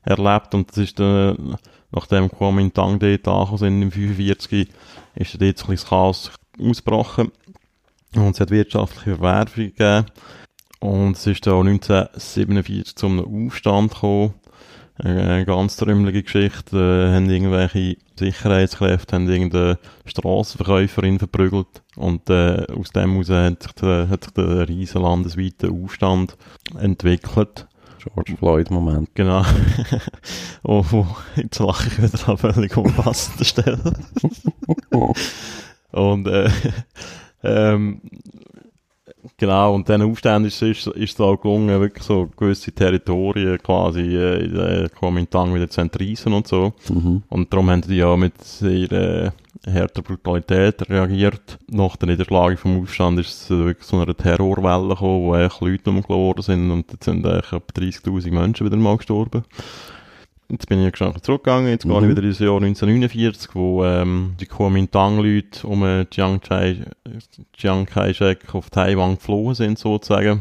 erlebt 0.03 0.55
und 0.55 0.71
das 0.71 0.79
ist 0.79 0.99
dann, 0.99 1.57
nachdem 1.93 2.31
Kuomintang 2.31 2.99
dort 2.99 3.29
angekommen 3.29 3.59
sind 3.59 3.83
im 3.83 3.93
45, 3.93 4.69
ist 5.15 5.35
dort 5.35 5.43
ein 5.43 5.55
bisschen 5.55 5.71
das 5.71 5.87
Chaos 5.87 6.31
ausgebrochen 6.61 7.31
und 8.17 8.31
es 8.31 8.41
hat 8.41 8.51
wirtschaftliche 8.51 9.17
Verwerfung 9.17 9.65
gegeben 9.65 10.07
und 10.81 11.17
es 11.17 11.27
ist 11.27 11.49
auch 11.49 11.61
1947 11.61 12.97
zu 12.97 13.07
einem 13.07 13.47
Aufstand 13.47 13.93
gekommen. 13.93 14.35
Eine 14.97 15.45
ganz 15.45 15.77
trümmelige 15.77 16.25
Geschichte. 16.25 16.77
Äh, 16.77 17.15
haben 17.15 17.31
irgendwelche 17.31 17.97
Sicherheitskräfte 18.19 19.15
haben 19.15 19.29
irgendeine 19.29 19.79
Strassenverkäuferin 20.05 21.21
verprügelt 21.21 21.83
und 21.95 22.29
äh, 22.31 22.67
aus 22.77 22.91
dem 22.91 23.13
heraus 23.13 23.31
hat 23.31 23.63
sich 23.63 23.73
der, 23.73 24.09
hat 24.09 24.25
sich 24.25 24.33
der 24.33 24.69
riesen 24.69 25.03
landesweite 25.03 25.71
Aufstand 25.71 26.37
entwickelt. 26.77 27.69
George 28.03 28.37
Floyd-Moment. 28.37 29.15
Genau. 29.15 29.45
oh, 30.63 30.85
oh, 30.93 31.07
jetzt 31.37 31.59
lache 31.59 31.89
ich 31.89 32.03
wieder 32.03 32.29
an 32.29 32.39
völlig 32.39 32.77
unpassender 32.77 33.45
Stelle. 33.45 33.93
und 35.93 36.27
äh, 36.27 36.51
ähm, 37.43 38.01
genau, 39.37 39.75
und 39.75 39.89
diesen 39.89 40.03
Aufständen 40.03 40.47
ist, 40.47 40.63
es 40.63 41.21
auch 41.21 41.37
gelungen, 41.37 41.81
wirklich 41.81 42.05
so 42.05 42.29
gewisse 42.37 42.73
Territorien 42.73 43.59
quasi 43.63 44.01
äh, 44.01 44.45
in 44.45 44.55
der 44.55 44.89
Kuomintang 44.91 45.55
wieder 45.55 45.69
zu 45.69 45.81
entreissen 45.81 46.33
und 46.33 46.47
so. 46.47 46.73
Mhm. 46.89 47.23
Und 47.29 47.53
darum 47.53 47.71
haben 47.71 47.83
die 47.83 47.97
ja 47.97 48.17
mit 48.17 48.43
sehr 48.43 48.93
äh, 48.93 49.31
härter 49.67 50.03
Brutalität 50.03 50.89
reagiert. 50.89 51.59
Nach 51.69 51.97
der 51.97 52.09
Niederschlagung 52.09 52.57
vom 52.57 52.83
Aufstand 52.83 53.21
ist 53.21 53.43
es 53.43 53.51
äh, 53.51 53.65
wirklich 53.65 53.87
zu 53.87 53.97
einer 53.97 54.17
Terrorwelle 54.17 54.95
gekommen, 54.95 55.23
wo 55.23 55.35
eigentlich 55.35 55.61
Leute 55.61 55.91
umgelaufen 55.91 56.43
sind 56.43 56.71
und 56.71 56.93
jetzt 56.93 57.05
sind 57.05 57.27
eigentlich 57.27 57.53
etwa 57.53 57.81
30'000 57.81 58.31
Menschen 58.31 58.67
wieder 58.67 58.77
mal 58.77 58.97
gestorben. 58.97 59.45
Jetzt 60.51 60.67
bin 60.67 60.87
ich 60.87 60.97
schon 60.97 61.15
zurückgegangen, 61.23 61.69
jetzt 61.69 61.83
gehe 61.85 61.93
Mhm. 61.93 62.05
ich 62.05 62.17
wieder 62.17 62.23
ins 62.27 62.39
Jahr 62.39 62.57
1949, 62.57 63.55
wo 63.55 63.85
ähm, 63.85 64.35
die 64.41 64.47
Kuomintang-Leute 64.47 65.67
um 65.67 65.85
äh, 65.85 66.07
Chiang 66.07 66.41
Kai-shek 67.87 68.55
auf 68.55 68.71
Taiwan 68.71 69.17
geflohen 69.17 69.55
sind, 69.55 69.79
sozusagen. 69.79 70.41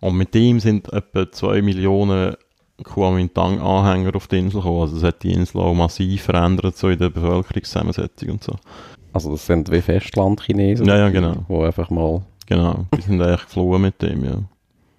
Und 0.00 0.16
mit 0.16 0.34
dem 0.34 0.60
sind 0.60 0.92
etwa 0.92 1.30
2 1.30 1.62
Millionen 1.62 2.36
Kuomintang-Anhänger 2.82 4.14
auf 4.14 4.28
die 4.28 4.38
Insel 4.38 4.60
gekommen. 4.60 4.82
Also 4.82 4.94
das 4.96 5.04
hat 5.04 5.22
die 5.22 5.32
Insel 5.32 5.60
auch 5.60 5.74
massiv 5.74 6.22
verändert, 6.22 6.76
so 6.76 6.88
in 6.88 6.98
der 6.98 7.10
Bevölkerungszusammensetzung 7.10 8.30
und 8.30 8.44
so. 8.44 8.52
Also 9.12 9.32
das 9.32 9.46
sind 9.46 9.70
wie 9.70 9.80
Festlandchinesen. 9.80 10.86
Ja, 10.86 10.96
ja, 10.98 11.08
genau. 11.08 11.44
Wo 11.48 11.62
einfach 11.64 11.90
mal 11.90 12.22
Genau, 12.46 12.84
die 12.96 13.00
sind 13.00 13.22
eigentlich 13.22 13.44
geflohen 13.46 13.80
mit 13.82 14.02
dem, 14.02 14.22
ja. 14.24 14.36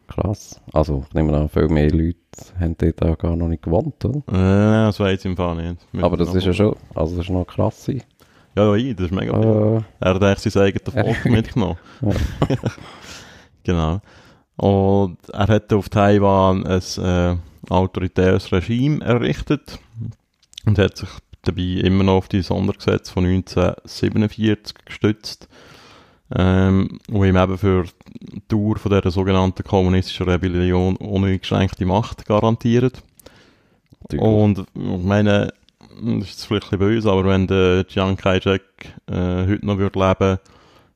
krass. 0.07 0.59
Also 0.73 1.05
ich 1.07 1.13
nehme 1.13 1.37
an, 1.37 1.47
viel 1.47 1.67
mehr 1.67 1.91
Leute 1.91 2.17
haben 2.59 2.75
dort 2.77 3.03
auch 3.03 3.17
gar 3.17 3.35
noch 3.35 3.47
nicht 3.47 3.63
gewohnt, 3.63 4.03
oder? 4.05 4.19
Äh, 4.27 4.85
das 4.87 4.99
weiß 4.99 5.19
ich 5.19 5.25
im 5.25 5.37
Fall 5.37 5.55
nicht. 5.55 5.93
Müssen 5.93 6.05
Aber 6.05 6.17
wir 6.17 6.25
das 6.25 6.35
ist 6.35 6.45
ja 6.45 6.53
schon, 6.53 6.75
also 6.93 7.15
das 7.15 7.25
ist 7.25 7.31
noch 7.31 7.45
krass. 7.45 7.87
Ja, 8.55 8.75
ja, 8.75 8.93
das 8.93 9.05
ist 9.07 9.11
mega. 9.11 9.33
Äh, 9.33 9.81
Er 9.99 10.13
hat 10.15 10.23
eigentlich 10.23 10.53
sein 10.53 10.63
eigenes 10.63 10.93
Volk 10.93 11.25
mitgenommen. 11.25 11.77
Genau. 13.63 13.99
Und 14.57 15.17
er 15.33 15.47
hat 15.47 15.73
auf 15.73 15.89
Taiwan 15.89 16.65
ein 16.65 16.81
äh, 17.03 17.35
autoritäres 17.69 18.51
Regime 18.51 19.03
errichtet 19.03 19.79
und 20.65 20.77
hat 20.77 20.97
sich 20.97 21.09
dabei 21.41 21.61
immer 21.61 22.03
noch 22.03 22.17
auf 22.17 22.27
die 22.27 22.41
Sondergesetze 22.41 23.11
von 23.11 23.25
1947 23.25 24.75
gestützt, 24.85 25.47
ähm, 26.33 26.99
wo 27.07 27.23
ihm 27.23 27.35
eben 27.35 27.57
für 27.57 27.85
die 28.21 28.41
Dauer 28.47 28.77
von 28.77 28.91
dieser 28.91 29.11
sogenannten 29.11 29.63
kommunistischen 29.63 30.27
Rebellion 30.27 30.95
uneingeschränkte 30.97 31.85
Macht 31.85 32.25
garantiert. 32.25 33.03
Und 34.17 34.59
ich 34.59 35.03
meine, 35.03 35.53
das 36.01 36.29
ist 36.29 36.45
vielleicht 36.45 36.65
ein 36.65 36.79
bisschen 36.79 36.79
böse, 36.79 37.11
aber 37.11 37.25
wenn 37.25 37.47
der 37.47 37.85
Chiang 37.87 38.17
Kai-shek 38.17 38.63
äh, 39.07 39.47
heute 39.47 39.65
noch 39.65 39.77
würde 39.77 39.99
leben 39.99 40.39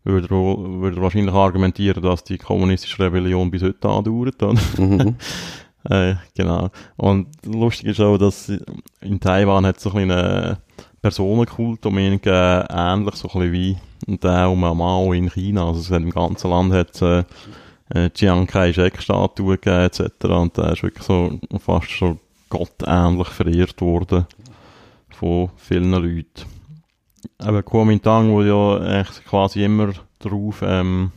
würde 0.03 0.27
er, 0.27 0.81
würde 0.81 0.97
er 0.97 1.01
wahrscheinlich 1.01 1.33
argumentieren, 1.33 2.01
dass 2.01 2.23
die 2.23 2.37
kommunistische 2.37 3.03
Rebellion 3.03 3.51
bis 3.51 3.63
heute 3.63 3.89
andauert. 3.89 4.41
Mhm. 4.77 5.15
Äh, 5.89 6.15
genau. 6.35 6.71
Und 6.97 7.27
lustig 7.45 7.87
ist 7.87 8.01
auch, 8.01 8.17
dass 8.17 8.51
in 8.99 9.19
Taiwan 9.21 9.65
hat 9.65 9.77
es 9.77 9.83
so 9.83 9.93
ein 9.93 10.11
einen 10.11 10.57
Personenkult 11.01 11.85
um 11.85 11.97
ihn 11.97 12.21
gegeben, 12.21 12.65
ähnlich 12.69 13.15
so 13.15 13.29
ein 13.29 13.51
wie 13.51 13.77
der 14.05 14.49
um 14.49 14.59
Mao 14.59 15.13
in 15.13 15.29
China. 15.29 15.67
Also 15.67 15.79
es 15.81 15.91
hat 15.91 16.01
im 16.01 16.11
ganzen 16.11 16.49
Land 16.49 16.73
hat 16.73 17.01
äh, 17.01 17.23
äh, 17.89 18.09
Chiang 18.11 18.47
Kai-shek-Statue 18.47 19.57
gegeben 19.57 19.85
etc. 19.85 20.25
Und 20.25 20.57
der 20.57 20.73
ist 20.73 20.83
wirklich 20.83 21.05
so 21.05 21.39
fast 21.59 21.89
schon 21.89 22.19
gottähnlich 22.49 23.27
verehrt 23.29 23.81
worden 23.81 24.25
von 25.09 25.49
vielen 25.57 25.91
Leuten. 25.91 26.45
Aber 27.37 27.63
Kuomintang, 27.63 28.31
wo 28.31 28.41
ja 28.41 29.03
quasi 29.25 29.63
immer 29.63 29.93
darauf 30.19 30.61
ähm, 30.61 31.11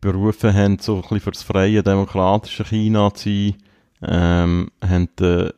berufen 0.00 0.54
haben, 0.54 0.78
so 0.78 0.96
ein 0.96 1.02
bisschen 1.02 1.20
für 1.20 1.30
das 1.32 1.42
freie, 1.42 1.82
demokratische 1.82 2.64
China 2.64 3.12
zu 3.14 3.28
sein, 3.28 3.54
ähm, 4.02 4.70
haben 4.82 5.08
äh, 5.20 5.50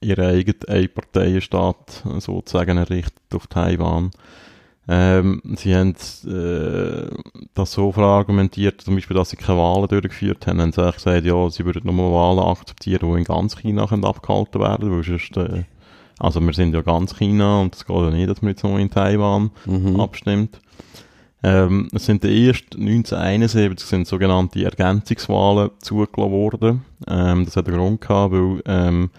ihren 0.00 0.24
eigenen 0.24 0.64
Einparteienstaat 0.68 2.04
sozusagen 2.18 2.78
errichtet 2.78 3.22
auf 3.34 3.46
Taiwan. 3.46 4.10
Ähm, 4.90 5.42
sie 5.56 5.74
haben 5.76 5.94
äh, 6.26 7.10
das 7.52 7.72
so 7.72 7.92
verargumentiert, 7.92 8.80
zum 8.80 8.94
Beispiel, 8.94 9.16
dass 9.16 9.30
sie 9.30 9.36
keine 9.36 9.58
Wahlen 9.58 9.86
durchgeführt 9.86 10.46
haben, 10.46 10.62
haben 10.62 10.72
sie 10.72 10.80
eigentlich 10.82 11.04
gesagt, 11.04 11.26
ja, 11.26 11.50
sie 11.50 11.64
würden 11.66 11.94
nur 11.94 12.12
Wahlen 12.12 12.38
akzeptieren, 12.38 13.12
die 13.12 13.18
in 13.18 13.24
ganz 13.24 13.56
China 13.58 13.86
können 13.86 14.06
abgehalten 14.06 14.60
werden 14.60 14.90
weil 14.90 15.04
sonst, 15.04 15.36
äh, 15.36 15.64
also 16.18 16.40
wir 16.40 16.54
sind 16.54 16.72
ja 16.74 16.80
ganz 16.80 17.14
China 17.16 17.60
und 17.60 17.74
es 17.76 17.84
geht 17.84 17.96
ja 17.96 18.10
nicht, 18.10 18.30
dass 18.30 18.40
man 18.40 18.50
jetzt 18.52 18.64
nur 18.64 18.78
in 18.78 18.90
Taiwan 18.90 19.50
Mhm. 19.66 20.00
abstimmt. 20.00 20.58
Ähm, 21.42 21.88
es 21.94 22.06
sind 22.06 22.24
erst 22.24 22.74
1971 22.74 23.86
sind 23.86 24.08
sogenannte 24.08 24.64
Ergänzungswahlen 24.64 25.70
zugelassen 25.80 26.32
worden. 26.32 26.84
Ähm, 27.06 27.44
das 27.44 27.56
hat 27.56 27.68
einen 27.68 27.76
Grund 27.76 28.00
gehabt, 28.00 28.32
weil 28.32 28.60
ähm, 28.66 29.10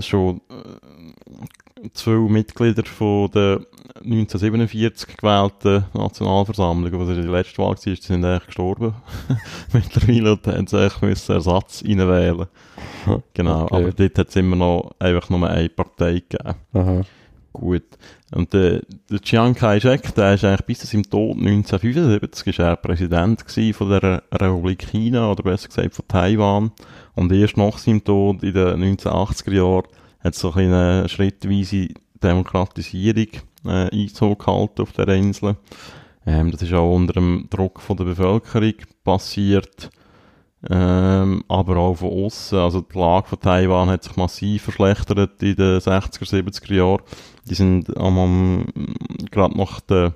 schon 0.00 0.40
äh, 0.50 1.88
zwei 1.92 2.12
Mitglieder 2.30 2.84
von 2.84 3.30
der 3.30 3.60
1947 3.96 5.16
gewählten 5.16 5.84
Nationalversammlung, 5.94 7.00
was 7.00 7.14
die 7.14 7.22
letzte 7.22 7.58
Wahl 7.58 7.68
war, 7.70 7.74
die 7.76 7.94
sind 7.94 8.24
eigentlich 8.24 8.46
gestorben. 8.46 8.94
Mittlerweile 9.72 10.38
haben 10.46 10.66
sie 10.66 10.78
eigentlich 10.78 11.02
müssen 11.02 11.32
Ersatz 11.32 11.82
reinwählen. 11.86 12.46
Genau, 13.34 13.64
Okay. 13.64 13.74
aber 13.74 13.92
dort 13.92 14.18
hat 14.18 14.28
es 14.28 14.36
immer 14.36 14.56
noch 14.56 14.92
einfach 14.98 15.28
nur 15.30 15.48
eine 15.48 15.68
Partei 15.68 16.22
gegeben. 16.28 16.54
Aha. 16.72 17.00
Gut. 17.52 17.84
Und 18.34 18.52
der, 18.52 18.80
der 19.08 19.20
Chiang 19.20 19.54
Kai-shek, 19.54 20.12
der 20.16 20.34
ist 20.34 20.44
eigentlich 20.44 20.66
bis 20.66 20.80
zu 20.80 20.86
seinem 20.88 21.04
Tod 21.04 21.36
1975 21.36 22.46
ist 22.48 22.58
er 22.58 22.76
Präsident 22.76 23.44
von 23.74 23.90
der 23.90 24.22
Republik 24.32 24.88
China, 24.90 25.30
oder 25.30 25.44
besser 25.44 25.68
gesagt 25.68 25.94
von 25.94 26.08
Taiwan. 26.08 26.72
Und 27.14 27.32
erst 27.32 27.56
nach 27.56 27.78
seinem 27.78 28.02
Tod 28.02 28.42
in 28.42 28.54
den 28.54 28.96
1980er 28.96 29.52
Jahren 29.52 29.84
hat 30.20 30.34
es 30.34 30.40
so 30.40 30.52
ein 30.52 30.72
eine 30.72 31.08
schrittweise 31.08 31.88
Demokratisierung 32.22 33.28
äh, 33.66 33.90
Einzug 33.92 34.44
gehalten 34.44 34.82
auf 34.82 34.92
der 34.92 35.08
Insel. 35.08 35.56
Ähm, 36.26 36.50
das 36.50 36.62
ist 36.62 36.72
auch 36.72 36.94
unter 36.94 37.12
dem 37.12 37.48
Druck 37.50 37.80
von 37.80 37.96
der 37.96 38.04
Bevölkerung 38.04 38.74
passiert. 39.04 39.90
Ähm, 40.70 41.44
aber 41.48 41.76
auch 41.76 41.96
von 41.96 42.10
außen. 42.10 42.58
Also 42.58 42.80
die 42.80 42.98
Lage 42.98 43.28
von 43.28 43.40
Taiwan 43.40 43.90
hat 43.90 44.04
sich 44.04 44.16
massiv 44.16 44.62
verschlechtert 44.62 45.42
in 45.42 45.56
den 45.56 45.78
60er, 45.78 46.24
70er 46.24 46.74
Jahren. 46.74 47.02
Die 47.48 47.54
sind 47.54 47.94
am, 47.98 48.18
am 48.18 48.66
gerade 49.30 49.56
nach 49.58 49.80
der, 49.80 50.14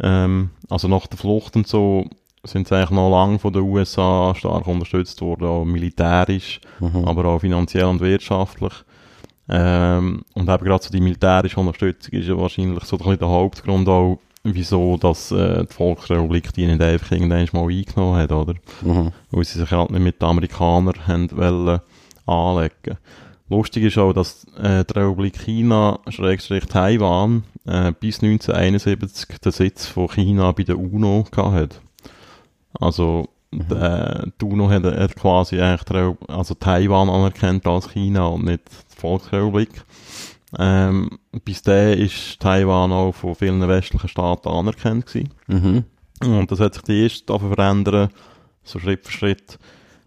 ähm, 0.00 0.50
also 0.70 0.88
nach 0.88 1.06
der 1.06 1.18
Flucht 1.18 1.54
und 1.56 1.66
so, 1.66 2.06
sind 2.48 2.68
sie 2.68 2.74
eigentlich 2.76 2.90
noch 2.90 3.10
lange 3.10 3.38
von 3.38 3.52
den 3.52 3.62
USA 3.62 4.34
stark 4.34 4.66
unterstützt 4.66 5.20
worden, 5.20 5.44
auch 5.46 5.64
militärisch, 5.64 6.60
Mhm. 6.80 7.04
aber 7.04 7.24
auch 7.26 7.40
finanziell 7.40 7.84
und 7.84 8.00
wirtschaftlich. 8.00 8.72
Ähm, 9.48 10.22
und 10.34 10.48
eben 10.48 10.64
gerade 10.64 10.84
so 10.84 10.90
die 10.90 11.00
militärische 11.00 11.58
Unterstützung 11.58 12.12
ist 12.18 12.28
ja 12.28 12.36
wahrscheinlich 12.36 12.84
so 12.84 12.96
ein 12.96 12.98
bisschen 12.98 13.18
der 13.18 13.28
Hauptgrund 13.28 13.88
auch, 13.88 14.18
wieso 14.44 14.96
dass 14.98 15.30
äh, 15.32 15.64
die 15.64 15.72
Volksrepublik 15.74 16.52
die 16.52 16.66
nicht 16.66 16.82
einfach 16.82 17.12
irgendwann 17.12 17.48
mal 17.52 17.68
eingenommen 17.70 18.16
hat, 18.18 18.32
oder? 18.32 18.54
Mhm. 18.82 19.12
weil 19.30 19.44
sie 19.44 19.58
sich 19.58 19.70
halt 19.70 19.90
nicht 19.90 20.02
mit 20.02 20.20
den 20.20 20.28
Amerikanern 20.28 21.06
haben 21.06 21.30
wollen 21.36 21.80
anlegen. 22.26 22.98
Lustig 23.50 23.84
ist 23.84 23.96
auch, 23.96 24.12
dass 24.12 24.44
äh, 24.62 24.84
die 24.84 24.92
Republik 24.98 25.38
China, 25.38 26.00
Schrägstrich 26.08 26.66
Taiwan, 26.66 27.44
äh, 27.66 27.92
bis 27.98 28.22
1971 28.22 29.38
den 29.38 29.52
Sitz 29.52 29.86
von 29.86 30.08
China 30.08 30.52
bei 30.52 30.64
der 30.64 30.78
UNO 30.78 31.24
gehabt 31.30 31.54
hat. 31.54 31.80
Also, 32.80 33.28
Mhm. 33.50 33.76
äh, 33.76 34.26
die 34.40 34.44
UNO 34.44 34.68
hat, 34.68 34.84
hat 34.84 35.16
quasi 35.16 35.60
eigentlich 35.60 36.16
also 36.28 36.54
Taiwan 36.54 37.08
anerkannt 37.08 37.66
als 37.66 37.90
China 37.90 38.26
und 38.26 38.44
nicht 38.44 38.62
die 38.94 39.00
Volksrepublik. 39.00 39.70
Ähm, 40.58 41.18
bis 41.44 41.62
dahin 41.62 41.98
ist 41.98 42.40
Taiwan 42.40 42.92
auch 42.92 43.12
von 43.12 43.34
vielen 43.34 43.66
westlichen 43.66 44.08
Staaten 44.08 44.48
anerkannt 44.48 45.06
gewesen. 45.06 45.30
Mhm. 45.46 45.84
Und 46.20 46.50
das 46.50 46.60
hat 46.60 46.74
sich 46.74 46.82
die 46.84 47.02
erst 47.02 47.26
verändern, 47.26 48.10
so 48.64 48.78
Schritt 48.78 49.06
für 49.06 49.12
Schritt, 49.12 49.58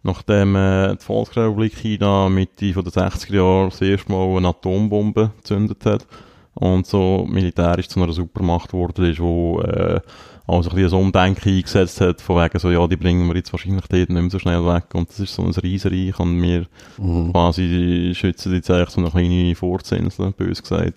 nachdem 0.03 0.55
äh, 0.55 0.95
die 0.95 1.03
Volksrepublik 1.03 1.75
China 1.77 2.29
Mitte 2.29 2.73
von 2.73 2.84
den 2.84 2.93
60er 2.93 3.36
Jahren 3.36 3.69
das 3.69 3.81
erste 3.81 4.12
Mal 4.12 4.38
eine 4.38 4.49
Atombombe 4.49 5.31
gezündet 5.38 5.86
hat 5.86 6.05
und 6.53 6.85
so 6.85 7.25
militärisch 7.29 7.87
zu 7.87 8.01
einer 8.01 8.13
Supermacht 8.13 8.71
geworden 8.71 9.05
ist, 9.05 9.19
wo 9.19 9.61
äh, 9.61 10.01
also 10.47 10.69
ein 10.71 10.75
bisschen 10.75 10.97
ein 10.97 11.05
Umdenken 11.05 11.49
eingesetzt 11.49 12.01
hat, 12.01 12.19
von 12.19 12.43
wegen 12.43 12.59
so, 12.59 12.71
ja, 12.71 12.85
die 12.87 12.97
bringen 12.97 13.27
wir 13.27 13.35
jetzt 13.35 13.53
wahrscheinlich 13.53 13.85
dort 13.87 14.09
nicht 14.09 14.21
mehr 14.21 14.29
so 14.29 14.39
schnell 14.39 14.65
weg 14.65 14.85
und 14.93 15.07
das 15.09 15.19
ist 15.19 15.33
so 15.33 15.43
ein 15.43 15.51
Riesenreich 15.51 16.19
und 16.19 16.41
wir 16.41 16.65
Mhm. 16.97 17.31
quasi 17.31 18.11
schützen 18.15 18.53
jetzt 18.53 18.69
eigentlich 18.69 18.89
so 18.89 19.01
eine 19.01 19.11
kleine 19.11 19.55
Furzinsel, 19.55 20.31
bös 20.31 20.61
gesagt. 20.61 20.95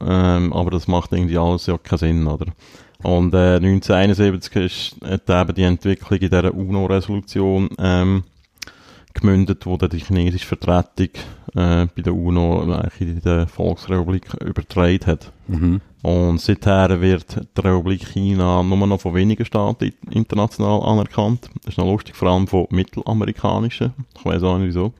Ähm, 0.00 0.52
aber 0.52 0.70
das 0.70 0.88
macht 0.88 1.12
irgendwie 1.12 1.36
alles 1.38 1.66
ja 1.66 1.76
keinen 1.76 1.98
Sinn, 1.98 2.26
oder? 2.26 2.46
Und 3.02 3.34
äh, 3.34 3.56
1971 3.56 4.56
ist, 4.56 4.96
hat 5.04 5.28
eben 5.28 5.54
die 5.54 5.62
Entwicklung 5.62 6.18
in 6.18 6.30
dieser 6.30 6.54
UNO-Resolution 6.54 7.68
ähm, 7.78 8.24
gemündet, 9.14 9.66
wo 9.66 9.76
dann 9.76 9.90
die 9.90 9.98
chinesische 9.98 10.46
Vertretung 10.46 11.10
äh, 11.54 11.86
bei 11.86 12.02
der 12.02 12.14
UNO 12.14 12.62
eigentlich 12.72 13.08
in 13.08 13.20
der 13.20 13.46
Volksrepublik 13.46 14.34
übertragen 14.44 15.06
hat. 15.06 15.32
Mhm. 15.46 15.80
Und 16.02 16.40
seither 16.40 17.00
wird 17.00 17.40
die 17.56 17.60
Republik 17.60 18.06
China 18.06 18.62
nur 18.62 18.86
noch 18.86 19.00
von 19.00 19.14
wenigen 19.14 19.44
Staaten 19.44 19.92
international 20.10 20.82
anerkannt. 20.82 21.50
Das 21.64 21.74
ist 21.74 21.78
noch 21.78 21.90
lustig, 21.90 22.14
vor 22.14 22.28
allem 22.28 22.46
von 22.46 22.66
mittelamerikanischen. 22.70 23.92
Ich 24.16 24.24
weiß 24.24 24.42
auch 24.44 24.58
nicht 24.58 24.68
wieso. 24.68 24.92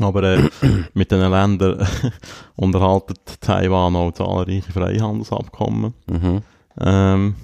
Aber 0.00 0.22
äh, 0.22 0.48
mit 0.94 1.10
diesen 1.10 1.30
Ländern 1.30 1.86
unterhalten 2.56 3.14
Taiwan 3.40 3.96
auch 3.96 4.12
zahlreiche 4.12 4.72
Freihandelsabkommen. 4.72 5.94
Mhm. 6.06 6.42
Ähm, 6.80 7.34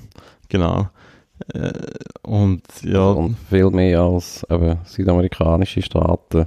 genau. 0.48 0.88
Äh, 1.54 1.72
und 2.22 2.62
ja, 2.82 3.10
Und 3.10 3.36
viel 3.48 3.70
mehr 3.70 4.00
als 4.00 4.44
eben, 4.50 4.78
südamerikanische 4.84 5.82
Staaten. 5.82 6.46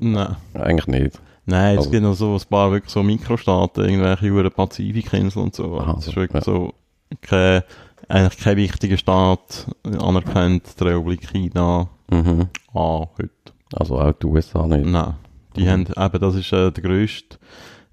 Nein. 0.00 0.36
Eigentlich 0.54 0.86
nicht. 0.86 1.20
Nein, 1.46 1.74
es 1.74 1.78
Also- 1.78 1.90
gibt 1.90 2.02
noch 2.02 2.14
so 2.14 2.34
ein 2.34 2.40
paar 2.50 2.72
wirklich 2.72 2.92
so 2.92 3.02
Mikrostaaten, 3.02 3.84
irgendwelche 3.84 4.26
über 4.26 4.48
Pazifikinseln 4.50 5.44
und 5.46 5.54
so. 5.54 5.78
Aha, 5.78 5.92
das 5.94 6.06
ist 6.08 6.14
so, 6.14 6.20
wirklich 6.20 6.44
ja. 6.44 6.52
so 6.52 6.74
kein, 7.20 7.62
eigentlich 8.08 8.38
kein 8.42 8.56
wichtiger 8.56 8.96
Staat 8.96 9.66
anerkennt, 9.84 10.78
die 10.80 10.84
Republik 10.84 11.28
China 11.30 11.88
Mhm. 12.10 12.48
an 12.74 13.06
heute. 13.18 13.30
Also 13.74 13.98
auch 14.00 14.12
die 14.12 14.26
USA 14.26 14.66
nicht. 14.66 14.86
Nein. 14.86 15.14
Die 15.56 15.62
Mhm. 15.62 15.68
haben, 15.68 15.86
eben, 15.96 16.20
das 16.20 16.34
ist 16.34 16.52
äh, 16.52 16.70
der 16.72 16.82
grösste 16.82 17.38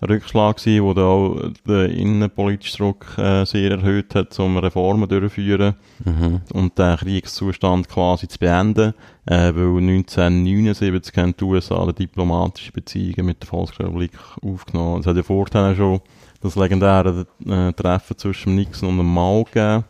Rückschlag 0.10 0.58
gewesen, 0.58 0.84
wo 0.84 0.94
da 0.94 1.04
auch 1.06 1.38
den 1.68 1.92
innenpolitischen 1.92 2.78
Druck 2.86 3.18
äh, 3.18 3.46
sehr 3.46 3.72
erhöht 3.72 4.16
hat, 4.16 4.38
um 4.40 4.58
Reformen 4.58 5.08
durchzuführen 5.10 5.76
Mhm. 6.06 6.42
und 6.54 6.78
den 6.78 6.98
Kriegszustand 6.98 7.88
quasi 7.90 8.28
zu 8.28 8.38
beenden, 8.40 8.94
äh, 9.26 9.54
weil 9.56 9.78
1979 9.82 11.16
haben 11.18 11.36
die 11.38 11.44
USA 11.44 11.86
die 11.88 12.06
diplomatische 12.08 12.72
Beziehungen 12.72 13.26
mit 13.28 13.42
der 13.42 13.48
Volksrepublik 13.48 14.12
aufgenommen. 14.42 15.02
Es 15.02 15.08
hat 15.08 15.16
ja 15.16 15.24
vorher 15.24 15.76
schon 15.76 16.02
das 16.42 16.56
legendäre 16.56 17.26
äh, 17.48 17.72
Treffen 17.74 18.18
zwischen 18.18 18.56
Nixon 18.56 18.90
und 18.90 18.98
dem 18.98 19.14
Mao 19.14 19.44
gegeben 19.46 19.86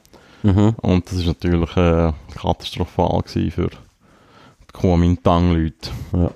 Mhm. 0.45 0.75
und 0.81 1.05
das 1.05 1.13
ist 1.19 1.25
natürlich 1.25 1.75
äh, 1.77 2.11
katastrophal 2.35 3.21
gewesen 3.21 3.49
für 3.51 3.69
die 3.69 4.73
Kuomintang-Leute. 4.73 5.89
Mhm. 6.11 6.29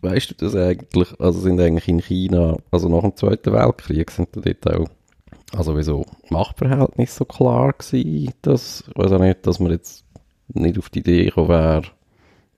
Weißt 0.00 0.30
du 0.30 0.34
das 0.36 0.54
eigentlich? 0.54 1.08
Also 1.20 1.40
sind 1.40 1.60
eigentlich 1.60 1.88
in 1.88 2.00
China, 2.00 2.56
also 2.70 2.88
nach 2.88 3.02
dem 3.02 3.16
Zweiten 3.16 3.52
Weltkrieg, 3.52 4.10
sind 4.10 4.28
da 4.32 4.40
dort 4.40 4.74
auch, 4.74 4.88
also 5.56 5.76
wieso 5.76 6.04
Machtverhältnisse 6.30 7.18
so 7.18 7.24
klar 7.24 7.72
gewesen, 7.72 8.32
dass, 8.42 8.84
weiß 8.94 9.12
auch 9.12 9.18
nicht, 9.20 9.46
dass 9.46 9.58
man 9.58 9.72
jetzt 9.72 10.04
nicht 10.48 10.78
auf 10.78 10.88
die 10.90 11.00
Idee 11.00 11.24
gekommen 11.26 11.48
wäre, 11.48 11.82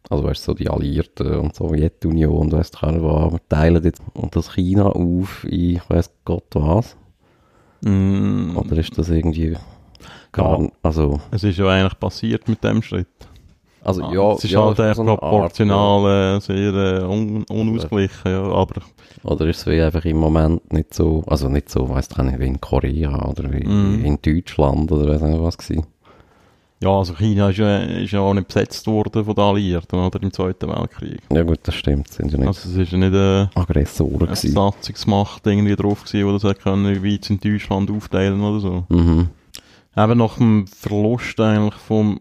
also 0.08 0.24
weißt 0.24 0.42
du, 0.42 0.52
so 0.52 0.54
die 0.54 0.68
Alliierten 0.68 1.34
und 1.38 1.52
die 1.52 1.56
Sowjetunion 1.56 2.36
und 2.36 2.52
weißt 2.52 2.74
du 2.82 3.02
was, 3.02 3.32
wir 3.32 3.48
teilen 3.48 3.82
jetzt 3.84 4.02
und 4.14 4.34
das 4.36 4.54
China 4.54 4.86
auf 4.86 5.44
in, 5.44 5.76
ich 5.76 5.90
weiß 5.90 6.10
Gott 6.24 6.44
was. 6.54 6.96
Mm, 7.82 8.56
Oder 8.56 8.76
ist 8.76 8.96
das 8.98 9.08
irgendwie 9.08 9.56
gar 10.32 10.60
Ja. 10.60 10.68
also, 10.82 11.20
es 11.30 11.44
ist 11.44 11.58
ja 11.58 11.66
eigentlich 11.68 11.98
passiert 11.98 12.48
mit 12.48 12.62
dem 12.62 12.82
Schritt. 12.82 13.08
Also 13.82 14.02
Ah, 14.02 14.12
ja, 14.12 14.32
es 14.32 14.44
ist 14.44 14.50
ja, 14.50 14.64
halt 14.64 14.78
echt 14.78 14.96
so 14.96 15.02
eine 15.02 15.10
Art, 15.12 15.20
proportional 15.20 16.36
äh, 16.36 16.40
sehr 16.40 16.74
äh, 16.74 17.04
un 17.04 17.44
unausgeglichen, 17.44 18.30
ja, 18.30 18.42
aber 18.42 18.76
ja. 18.76 18.82
Oder 19.22 19.46
ist 19.46 19.58
es 19.58 19.66
wie 19.66 19.80
einfach 19.82 20.04
im 20.04 20.16
Moment 20.18 20.72
nicht 20.72 20.94
so, 20.94 21.22
also 21.26 21.48
nicht 21.48 21.68
so, 21.68 21.88
weiss 21.90 22.08
ich 22.10 22.16
nicht, 22.18 22.38
wie 22.38 22.46
in 22.46 22.60
Korea 22.60 23.26
oder 23.28 23.52
wie 23.52 23.66
Mhm. 23.66 24.04
in 24.04 24.18
Deutschland 24.22 24.90
oder 24.92 25.08
weiss 25.12 25.20
nicht 25.22 25.40
was 25.42 25.58
gewesen. 25.58 25.86
ja, 26.82 26.90
also 26.90 27.12
China 27.14 27.50
ist 27.50 27.58
ja, 27.58 27.78
ist 27.78 28.12
ja 28.12 28.20
auch 28.20 28.32
nicht 28.32 28.48
besetzt 28.48 28.86
worden 28.86 29.22
von 29.24 29.34
den 29.34 29.44
Alliierten 29.44 29.98
oder 29.98 30.22
im 30.22 30.32
Zweiten 30.32 30.68
Weltkrieg. 30.68 31.20
Ja 31.30 31.42
gut, 31.42 31.58
das 31.64 31.74
stimmt, 31.74 32.08
sind 32.08 32.32
ja 32.32 32.38
nicht 32.38 32.46
Also 32.48 32.68
es 32.70 32.76
ist 32.76 32.92
ja 32.92 32.98
nicht 32.98 33.12
äh, 33.14 33.46
Aggressoren 33.58 34.22
eine. 34.28 34.30
Besatzungsmacht 34.34 35.46
irgendwie 35.46 35.76
drauf 35.76 36.04
gewesen, 36.04 36.26
die 36.26 36.32
das 36.32 36.44
hätte 36.44 36.62
können, 36.62 37.02
wie 37.02 37.20
in 37.28 37.40
Deutschland 37.40 37.90
aufteilen 37.90 38.40
oder 38.40 38.60
so. 38.60 38.84
Mhm. 38.88 39.28
Eben 39.96 40.18
nach 40.18 40.36
dem 40.38 40.66
Verlust 40.66 41.38
eigentlich 41.40 41.74
vom 41.74 42.20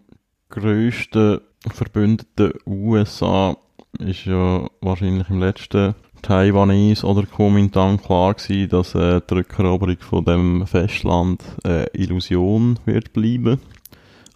grössten 0.49 1.39
Verbündeten 1.67 2.53
USA 2.65 3.57
ist 3.99 4.25
ja 4.25 4.67
wahrscheinlich 4.81 5.29
im 5.29 5.39
letzten 5.39 5.95
Taiwanese 6.21 7.05
oder 7.05 7.25
Kuomintang 7.25 8.01
klar 8.01 8.33
gewesen, 8.33 8.69
dass 8.69 8.95
äh, 8.95 9.21
die 9.29 9.33
Rückeroberung 9.33 9.97
von 9.99 10.25
dem 10.25 10.67
Festland 10.67 11.43
äh, 11.65 11.85
Illusion 11.93 12.79
wird 12.85 13.13
bleiben. 13.13 13.59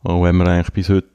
Auch 0.04 0.24
wenn 0.24 0.36
man 0.36 0.48
eigentlich 0.48 0.74
bis 0.74 0.90
heute 0.90 1.08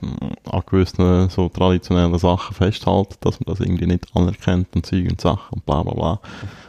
mm, 0.00 0.50
an 0.50 0.62
gewissen 0.66 1.28
so 1.30 1.48
traditionellen 1.48 2.16
Sachen 2.18 2.54
festhält, 2.54 3.18
dass 3.20 3.40
man 3.40 3.46
das 3.46 3.60
irgendwie 3.60 3.86
nicht 3.86 4.06
anerkennt 4.14 4.68
und 4.74 4.86
Zeug 4.86 5.10
und 5.10 5.20
Sachen 5.20 5.54
und 5.54 5.66
bla 5.66 5.82
bla 5.82 5.94
bla. 5.94 6.20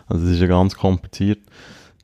Also 0.07 0.23
das 0.23 0.33
ist 0.33 0.41
ja 0.41 0.47
ganz 0.47 0.75
kompliziert. 0.75 1.39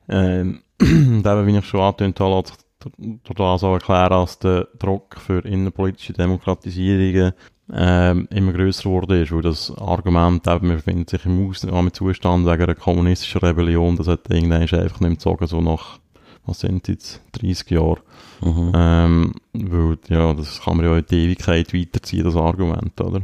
Ähm, 0.08 0.62
und 0.80 1.26
eben, 1.26 1.46
wie 1.46 1.58
ich 1.58 1.64
schon 1.64 1.80
angetönt 1.80 2.20
habe, 2.20 2.36
lässt 2.36 2.48
sich 2.48 2.63
durch 2.98 3.36
das 3.36 3.64
auch 3.64 3.74
erklären, 3.74 4.10
dass 4.10 4.38
der 4.38 4.68
Druck 4.78 5.16
für 5.18 5.40
innenpolitische 5.40 6.12
Demokratisierungen 6.12 7.32
ähm, 7.72 8.28
immer 8.30 8.52
grösser 8.52 8.84
geworden 8.84 9.22
ist, 9.22 9.32
weil 9.32 9.42
das 9.42 9.70
Argument 9.76 10.46
eben, 10.46 10.68
man 10.68 10.76
befindet 10.76 11.10
sich 11.10 11.24
im 11.24 11.48
Ausnahmezustand 11.48 12.46
wegen 12.46 12.62
einer 12.62 12.74
kommunistischen 12.74 13.40
Rebellion, 13.40 13.96
das 13.96 14.06
hat 14.06 14.30
irgendwann 14.30 14.62
einfach 14.62 15.00
nicht 15.00 15.00
mehr 15.00 15.10
gezogen, 15.10 15.46
so 15.46 15.60
nach, 15.60 15.98
was 16.44 16.60
sind 16.60 16.88
jetzt, 16.88 17.22
30 17.32 17.70
Jahre. 17.70 17.98
Mhm. 18.42 18.72
Ähm, 18.74 19.34
weil, 19.54 19.98
ja, 20.08 20.34
das 20.34 20.60
kann 20.60 20.76
man 20.76 20.86
ja 20.86 20.98
in 20.98 21.06
die 21.10 21.24
Ewigkeit 21.24 21.72
weiterziehen, 21.72 22.24
das 22.24 22.36
Argument, 22.36 23.00
oder? 23.00 23.22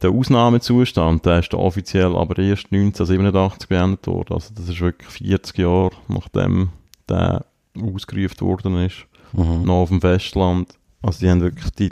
Der 0.00 0.10
Ausnahmezustand, 0.10 1.26
der 1.26 1.40
ist 1.40 1.52
offiziell 1.54 2.14
aber 2.14 2.38
erst 2.38 2.66
1987 2.66 3.68
beendet 3.68 4.06
worden. 4.06 4.34
Also 4.34 4.54
das 4.54 4.68
ist 4.68 4.80
wirklich 4.80 5.08
40 5.08 5.58
Jahre, 5.58 5.90
nachdem 6.06 6.68
der 7.08 7.44
ausgerufen 7.82 8.40
worden 8.40 8.84
ist, 8.84 9.06
Mhm. 9.32 9.62
noch 9.64 9.82
auf 9.82 9.88
dem 9.88 10.00
Festland. 10.00 10.74
Also 11.02 11.20
die 11.20 11.30
haben 11.30 11.40
wirklich, 11.40 11.70
die 11.72 11.90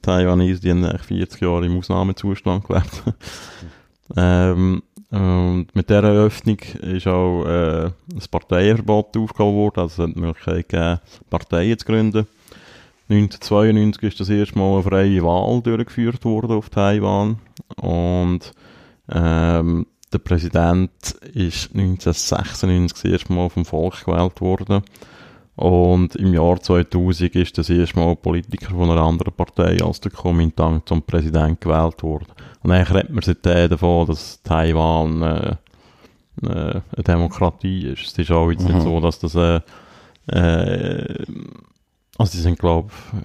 Taiwanese, 0.00 0.60
die 0.60 0.70
haben 0.70 0.84
eigentlich 0.84 1.02
40 1.02 1.42
Jahre 1.42 1.66
im 1.66 1.78
Ausnahmezustand 1.78 2.66
gelebt. 2.66 3.02
ähm, 4.16 4.82
und 5.10 5.66
mit 5.74 5.88
dieser 5.88 6.04
Eröffnung 6.04 6.58
ist 6.58 7.06
auch 7.06 7.44
äh, 7.44 7.84
ein 7.86 8.22
Parteienverbot 8.30 9.16
aufgehoben 9.16 9.56
worden, 9.56 9.80
also 9.80 10.02
es 10.02 10.08
hat 10.08 10.16
die 10.16 10.20
Möglichkeit 10.20 10.68
gegeben, 10.68 11.00
Parteien 11.30 11.78
zu 11.78 11.86
gründen. 11.86 12.26
1992 13.08 14.02
ist 14.02 14.20
das 14.20 14.28
erste 14.30 14.58
Mal 14.58 14.74
eine 14.74 14.82
freie 14.82 15.22
Wahl 15.22 15.62
durchgeführt 15.62 16.24
worden 16.24 16.56
auf 16.56 16.70
Taiwan 16.70 17.38
und 17.76 18.52
ähm, 19.08 19.86
der 20.12 20.18
Präsident 20.18 20.90
ist 21.32 21.70
1996 21.72 22.92
das 22.92 23.04
erste 23.04 23.32
Mal 23.32 23.48
vom 23.48 23.64
Volk 23.64 24.04
gewählt 24.04 24.40
worden 24.40 24.82
und 25.56 26.14
im 26.16 26.34
Jahr 26.34 26.60
2000 26.60 27.34
ist 27.36 27.56
das 27.58 27.70
erste 27.70 27.98
Mal 27.98 28.10
ein 28.10 28.16
Politiker 28.18 28.70
von 28.70 28.90
einer 28.90 29.00
anderen 29.02 29.32
Partei 29.32 29.78
als 29.82 30.00
der 30.00 30.12
Kuomintang 30.12 30.82
zum 30.84 31.02
Präsident 31.02 31.60
gewählt 31.60 32.02
worden. 32.02 32.26
Und 32.62 32.70
eigentlich 32.72 32.94
redet 32.94 33.12
man 33.12 33.22
seitdem 33.22 33.70
davon, 33.70 34.06
dass 34.06 34.42
Taiwan 34.42 35.22
äh, 35.22 35.56
äh, 36.42 36.46
eine 36.46 37.02
Demokratie 37.06 37.86
ist. 37.88 38.06
Es 38.06 38.18
ist 38.18 38.30
auch 38.30 38.50
jetzt 38.50 38.66
Mhm. 38.68 38.74
nicht 38.74 38.82
so, 38.82 39.00
dass 39.00 39.18
das 39.18 39.34
äh, 39.34 39.60
äh, 40.28 41.24
also 42.18 42.32
sie 42.32 42.42
sind 42.42 42.58
glaube 42.58 42.90
ich 43.12 43.18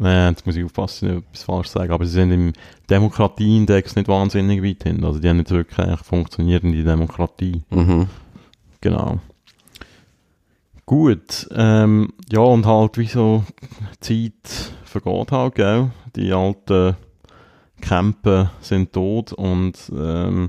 Nein, 0.00 0.32
jetzt 0.34 0.44
muss 0.46 0.54
ich 0.54 0.64
aufpassen, 0.64 1.08
nicht 1.08 1.24
etwas 1.26 1.42
falsch 1.44 1.68
sagen, 1.68 1.90
aber 1.92 2.04
sie 2.04 2.12
sind 2.12 2.30
im 2.30 2.52
Demokratieindex 2.90 3.96
nicht 3.96 4.06
wahnsinnig 4.06 4.62
weit 4.62 4.82
hin. 4.84 5.02
Also 5.02 5.18
die 5.18 5.28
haben 5.28 5.38
nicht 5.38 5.50
wirklich 5.50 5.78
eigentlich 5.78 6.00
funktionierende 6.00 6.84
Demokratie. 6.84 7.62
Mhm. 7.70 8.06
Genau. 8.82 9.18
Gut, 10.88 11.46
ähm, 11.54 12.14
ja, 12.32 12.40
und 12.40 12.64
halt, 12.64 12.96
wie 12.96 13.08
so 13.08 13.44
Zeit 14.00 14.72
vergeht 14.84 15.32
halt, 15.32 15.54
gell? 15.54 15.90
Die 16.16 16.32
alten 16.32 16.96
Campen 17.82 18.48
sind 18.62 18.94
tot 18.94 19.34
und 19.34 19.74
ähm, 19.94 20.48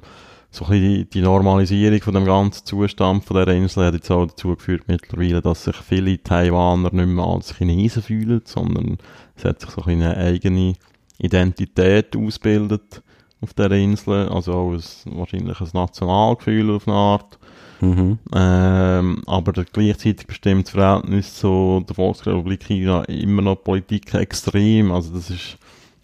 so 0.49 0.63
ein 0.63 0.71
bisschen 0.71 1.09
die, 1.09 1.21
Normalisierung 1.23 1.99
von 1.99 2.13
dem 2.13 2.23
ganzen 2.23 2.65
Zustand 2.65 3.25
von 3.25 3.35
dieser 3.35 3.53
Insel 3.53 3.87
hat 3.87 3.95
jetzt 3.95 4.09
auch 4.11 4.27
dazu 4.27 4.55
geführt 4.55 4.83
mittlerweile, 4.87 5.41
dass 5.41 5.65
sich 5.65 5.75
viele 5.75 6.23
Taiwaner 6.23 6.93
nicht 6.93 7.07
mehr 7.07 7.25
als 7.25 7.57
Chinesen 7.57 8.01
fühlen, 8.01 8.41
sondern 8.45 8.97
es 9.35 9.43
hat 9.43 9.59
sich 9.59 9.71
so 9.71 9.81
ein 9.81 10.01
eine 10.01 10.15
eigene 10.15 10.75
Identität 11.17 12.15
ausgebildet 12.15 13.03
auf 13.41 13.53
dieser 13.53 13.71
Insel, 13.71 14.29
also 14.29 14.53
auch 14.53 14.71
ein, 14.71 15.17
wahrscheinlich 15.17 15.59
ein 15.59 15.69
Nationalgefühl 15.73 16.71
auf 16.71 16.87
eine 16.87 16.95
Art. 16.95 17.38
Mhm. 17.81 18.19
Ähm, 18.33 19.21
aber 19.25 19.53
gleichzeitig 19.53 20.27
bestimmt 20.27 20.67
das 20.67 20.73
Verhältnis 20.73 21.35
zu 21.35 21.83
der 21.87 21.95
Volksrepublik 21.95 22.63
China 22.65 23.03
immer 23.05 23.41
noch 23.41 23.63
Politik 23.63 24.13
extrem. 24.13 24.91
Also 24.91 25.13
das 25.13 25.29
ist, 25.29 25.57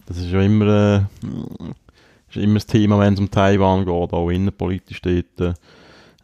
das 0.06 0.18
ist 0.18 0.32
ja 0.32 0.42
immer, 0.42 0.66
äh, 0.66 1.26
ist 2.30 2.38
immer 2.38 2.56
das 2.56 2.66
Thema, 2.66 3.00
wenn 3.00 3.14
es 3.14 3.20
um 3.20 3.30
Taiwan 3.30 3.86
geht, 3.86 4.14
auch 4.14 4.30
innenpolitisch 4.30 5.02
dort. 5.02 5.58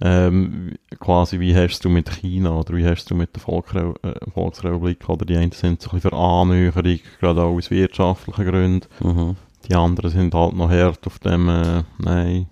Ähm, 0.03 0.73
quasi, 0.99 1.39
wie 1.39 1.55
hast 1.55 1.85
du 1.85 1.89
mit 1.89 2.09
China 2.09 2.57
oder 2.57 2.75
wie 2.75 2.85
hast 2.85 3.11
du 3.11 3.13
mit 3.13 3.35
der 3.35 3.41
Volksre 3.41 3.93
äh, 4.01 4.31
Volksrepublik 4.31 5.07
oder 5.07 5.25
die 5.25 5.37
einen 5.37 5.51
sind 5.51 5.79
so 5.79 5.91
ein 5.91 5.97
bisschen 5.97 6.09
für 6.09 6.17
Annäherung, 6.17 6.99
gerade 7.19 7.43
auch 7.43 7.55
aus 7.55 7.69
wirtschaftlichen 7.69 8.45
Gründen. 8.45 8.87
Mhm. 8.99 9.35
Die 9.69 9.75
anderen 9.75 10.09
sind 10.09 10.33
halt 10.33 10.55
noch 10.55 10.71
hart 10.71 11.05
auf 11.05 11.19
dem, 11.19 11.47
äh, 11.49 11.83
nein, 11.99 12.47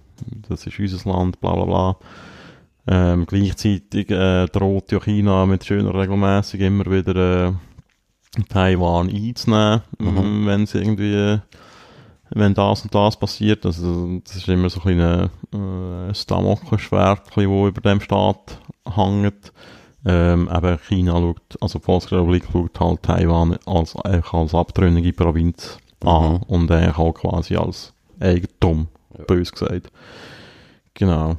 das 0.48 0.68
ist 0.68 0.80
unser 0.80 1.10
Land, 1.10 1.42
bla 1.42 1.56
bla 1.56 1.66
bla. 1.66 1.96
Ähm, 2.92 3.26
gleichzeitig 3.28 4.10
äh, 4.10 4.48
droht 4.48 4.92
ja 4.92 5.00
China 5.00 5.46
mit 5.46 5.64
schöner 5.64 5.94
Regelmäßig 5.94 6.60
immer 6.62 6.86
wieder 6.88 7.48
äh, 7.50 7.54
Taiwan 8.50 9.10
einzunehmen, 9.10 9.82
Mhm. 10.00 10.46
wenn 10.48 10.64
es 10.64 10.74
irgendwie, 10.74 11.14
äh, 11.14 11.40
wenn 12.32 12.56
das 12.56 12.82
und 12.84 12.96
das 12.96 13.18
passiert. 13.18 13.64
Also 13.66 14.20
das 14.24 14.38
ist 14.38 14.48
immer 14.48 14.70
so 14.72 14.80
ein 14.86 15.30
kleines 15.52 16.24
äh, 16.24 16.26
Damoklesschwert, 16.28 17.28
das 17.28 17.44
über 17.44 17.82
dem 17.82 18.02
Staat 18.02 18.60
hängt. 18.96 19.54
Ähm, 20.06 20.50
eben 20.52 20.78
China 20.88 21.12
schaut, 21.20 21.58
also 21.62 21.78
die 21.78 21.86
Volksrepublik 21.86 22.46
schaut 22.52 22.80
halt 22.80 23.04
Taiwan 23.04 23.58
als, 23.68 23.96
als 23.98 24.56
abtrünnige 24.56 25.14
Provinz 25.14 25.78
an 26.04 26.32
Mhm. 26.34 26.38
und 26.48 26.72
eigentlich 26.72 26.98
auch 26.98 27.14
quasi 27.14 27.56
als 27.56 27.94
Eigentum, 28.20 28.88
Ja. 29.18 29.26
bös 29.26 29.52
gesagt. 29.52 29.92
Genau. 30.96 31.36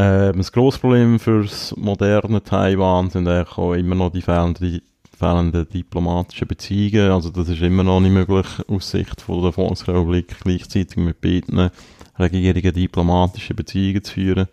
Ähm, 0.00 0.38
das 0.38 0.50
grosse 0.50 0.78
Problem 0.78 1.18
für 1.18 1.42
das 1.42 1.76
moderne 1.76 2.42
Taiwan 2.42 3.10
sind 3.10 3.28
eigentlich 3.28 3.58
auch 3.58 3.74
immer 3.74 3.94
noch 3.94 4.10
die 4.10 4.22
fehlenden, 4.22 4.80
fehlenden 5.18 5.68
diplomatischen 5.68 6.48
Beziehungen. 6.48 7.10
Also 7.10 7.28
das 7.28 7.50
ist 7.50 7.60
immer 7.60 7.82
noch 7.82 8.00
nicht 8.00 8.12
möglich 8.12 8.46
aus 8.66 8.90
Sicht 8.90 9.20
von 9.20 9.42
der 9.42 9.52
Volksrepublik 9.52 10.36
gleichzeitig 10.42 10.96
mit 10.96 11.20
beiden 11.20 11.70
Regierungen 12.18 12.72
diplomatische 12.72 13.52
Beziehungen 13.52 14.02
zu 14.02 14.14
führen. 14.14 14.46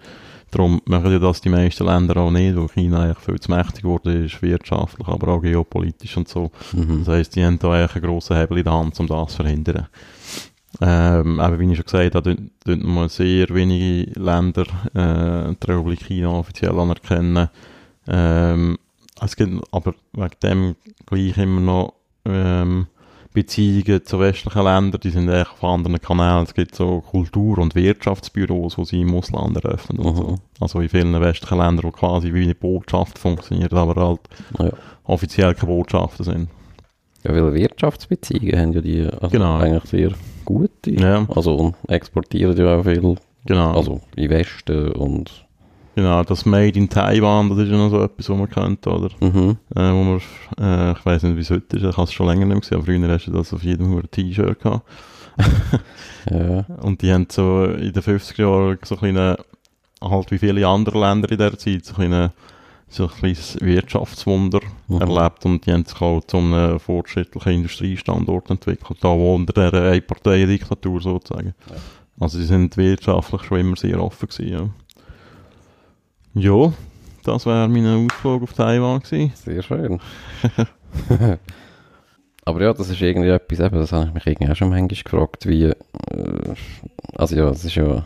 Darum 0.52 0.82
machen 0.86 1.12
ja 1.12 1.20
das 1.20 1.40
die 1.40 1.50
meisten 1.50 1.86
Länder 1.86 2.18
auch 2.18 2.32
nicht, 2.32 2.56
weil 2.58 2.68
China 2.70 3.04
eigentlich 3.04 3.20
viel 3.20 3.40
zu 3.40 3.52
mächtig 3.52 3.84
geworden 3.84 4.26
ist, 4.26 4.42
wirtschaftlich, 4.42 5.08
aber 5.08 5.30
auch 5.30 5.42
geopolitisch 5.42 6.18
und 6.18 6.28
so. 6.28 6.52
Mhm. 6.74 7.06
Das 7.06 7.16
heisst, 7.16 7.36
die 7.36 7.46
haben 7.46 7.60
da 7.60 7.72
eigentlich 7.72 7.96
einen 7.96 8.06
grossen 8.06 8.38
Hebel 8.38 8.58
in 8.58 8.64
der 8.66 8.74
Hand, 8.74 9.00
um 9.00 9.08
das 9.08 9.32
zu 9.32 9.38
verhindern. 9.38 9.88
Ähm, 10.80 11.40
aber 11.40 11.60
wie 11.60 11.72
ich 11.72 11.78
schon 11.78 11.86
gesagt 11.86 12.16
habe, 12.16 12.36
dort, 12.36 12.50
dort 12.66 12.84
nur 12.84 13.10
sehr 13.10 13.50
wenige 13.50 14.12
Länder 14.20 14.66
äh, 14.94 15.56
die 15.56 15.72
Republik 15.72 16.06
China 16.06 16.30
offiziell 16.32 16.78
anerkennen. 16.78 17.50
Ähm, 18.08 18.78
es 19.22 19.36
gibt 19.36 19.64
aber 19.72 19.96
wegen 20.14 20.30
dem 20.44 20.76
gleich 21.08 21.38
immer 21.38 21.62
noch 21.62 21.94
ähm, 22.26 22.86
Beziehungen 23.34 24.04
zu 24.06 24.20
westlichen 24.20 24.64
Ländern, 24.64 25.02
die 25.02 25.10
sind 25.10 25.30
echt 25.30 25.52
auf 25.52 25.64
anderen 25.64 26.00
Kanälen. 26.02 26.44
Es 26.44 26.54
gibt 26.54 26.76
so 26.76 27.02
Kultur- 27.02 27.58
und 27.60 27.76
Wirtschaftsbüros, 27.76 28.76
die 28.76 28.86
sie 28.86 29.02
im 29.02 29.14
Ausland 29.16 29.58
eröffnen 29.64 30.02
Mhm. 30.02 30.16
so. 30.16 30.36
Also 30.60 30.80
in 30.80 30.90
vielen 30.90 31.20
westlichen 31.20 31.58
Ländern, 31.58 31.84
wo 31.86 31.92
quasi 31.92 32.34
wie 32.34 32.44
eine 32.44 32.56
Botschaft 32.56 33.18
funktioniert, 33.20 33.74
aber 33.74 34.08
halt 34.08 34.20
Ja. 34.60 34.72
offiziell 35.04 35.54
keine 35.56 35.72
Botschaften 35.74 36.24
sind. 36.26 36.50
Ja, 37.24 37.32
weil 37.34 37.54
Wirtschaftsbeziehungen 37.54 38.60
haben 38.60 38.74
ja 38.74 38.82
die 38.82 39.02
also 39.06 39.30
Genau. 39.30 39.58
eigentlich 39.58 39.84
sehr 39.86 40.12
gute. 40.48 40.92
Ja. 40.92 41.26
Also 41.36 41.74
exportieren 41.88 42.58
ja 42.58 42.78
auch 42.80 42.84
viel, 42.84 43.16
Genau. 43.46 43.72
also 43.74 44.02
in 44.16 44.30
Westen 44.30 44.92
und 44.94 45.44
Genau, 45.96 46.24
das 46.24 46.46
Made 46.46 46.78
in 46.78 46.90
Taiwan, 46.90 47.50
das 47.50 47.58
ist 47.58 47.70
ja 47.72 47.78
noch 47.78 47.90
so 47.90 48.04
etwas, 48.04 48.30
was 48.30 48.38
man 48.38 48.48
kennt, 48.50 48.86
oder? 48.86 49.10
Mhm. 49.20 49.58
Äh, 49.76 49.92
wo 49.94 50.04
man, 50.04 50.22
äh, 50.60 50.92
ich 50.92 51.04
weiß 51.04 51.24
nicht, 51.24 51.38
wie 51.38 51.42
es 51.42 51.50
heute 51.50 51.76
ist, 51.76 51.84
ich 51.84 51.98
habe 51.98 52.04
es 52.04 52.14
schon 52.14 52.28
länger 52.28 52.46
nicht 52.46 52.62
gesehen, 52.62 52.78
aber 52.78 52.86
früher 52.86 53.08
hast 53.10 53.26
du 53.26 53.32
das 53.32 53.52
auf 53.52 53.64
jedem 53.64 54.00
T-Shirt 54.12 54.60
gehabt. 54.62 54.86
Ja. 56.30 56.66
Und 56.82 57.02
die 57.02 57.12
haben 57.12 57.28
so 57.32 57.64
in 57.66 57.94
den 57.94 58.04
50er 58.04 58.42
Jahren 58.42 58.78
so 58.84 58.96
ein 58.96 59.00
kleine, 59.00 59.38
halt 60.02 60.30
wie 60.32 60.38
viele 60.38 60.68
andere 60.68 61.00
Länder 61.00 61.32
in 61.32 61.38
der 61.38 61.58
Zeit, 61.58 61.86
so 61.86 61.94
ein 61.94 61.96
kleine, 61.96 62.32
so 62.90 63.04
ein 63.04 63.10
kleines 63.10 63.58
Wirtschaftswunder 63.62 64.62
Mhm. 64.88 65.02
erlebt 65.02 65.46
und 65.46 65.66
die 65.66 65.74
haben 65.74 65.86
sich 65.86 66.00
auch 66.02 66.22
zu 66.22 66.38
einem 66.38 66.80
fortschrittlichen 66.80 67.52
Industriestandort 67.54 68.50
entwickelt, 68.50 69.00
da 69.02 69.10
wo 69.10 69.36
unter 69.36 69.72
der 69.72 69.92
Einparteiendiktatur 69.92 71.02
sozusagen. 71.02 71.54
Ja. 71.70 71.76
Also 72.20 72.40
sie 72.40 72.46
sind 72.46 72.78
wirtschaftlich 72.78 73.44
schon 73.44 73.60
immer 73.60 73.76
sehr 73.76 74.02
offen 74.02 74.30
gewesen, 74.30 74.52
ja. 74.52 74.70
Ja, 76.34 76.74
das 77.24 77.46
wäre 77.46 77.68
mein 77.68 77.86
Ausflug 78.10 78.44
auf 78.44 78.54
Taiwan 78.54 79.02
gewesen. 79.02 79.32
Sehr 79.36 79.62
schön. 79.62 80.00
Aber 82.46 82.62
ja, 82.62 82.74
das 82.74 82.90
ist 82.90 83.02
irgendwie 83.02 83.30
etwas, 83.30 83.60
eben, 83.60 83.78
das 83.78 83.92
habe 83.92 84.08
ich 84.08 84.14
mich 84.14 84.26
irgendwie 84.28 84.52
auch 84.52 84.56
schon 84.56 84.70
manchmal 84.70 84.88
gefragt, 85.04 85.46
wie, 85.48 85.66
äh, 85.66 85.76
also 87.16 87.36
ja, 87.36 87.50
es 87.50 87.66
ist 87.66 87.76
ja 87.76 88.06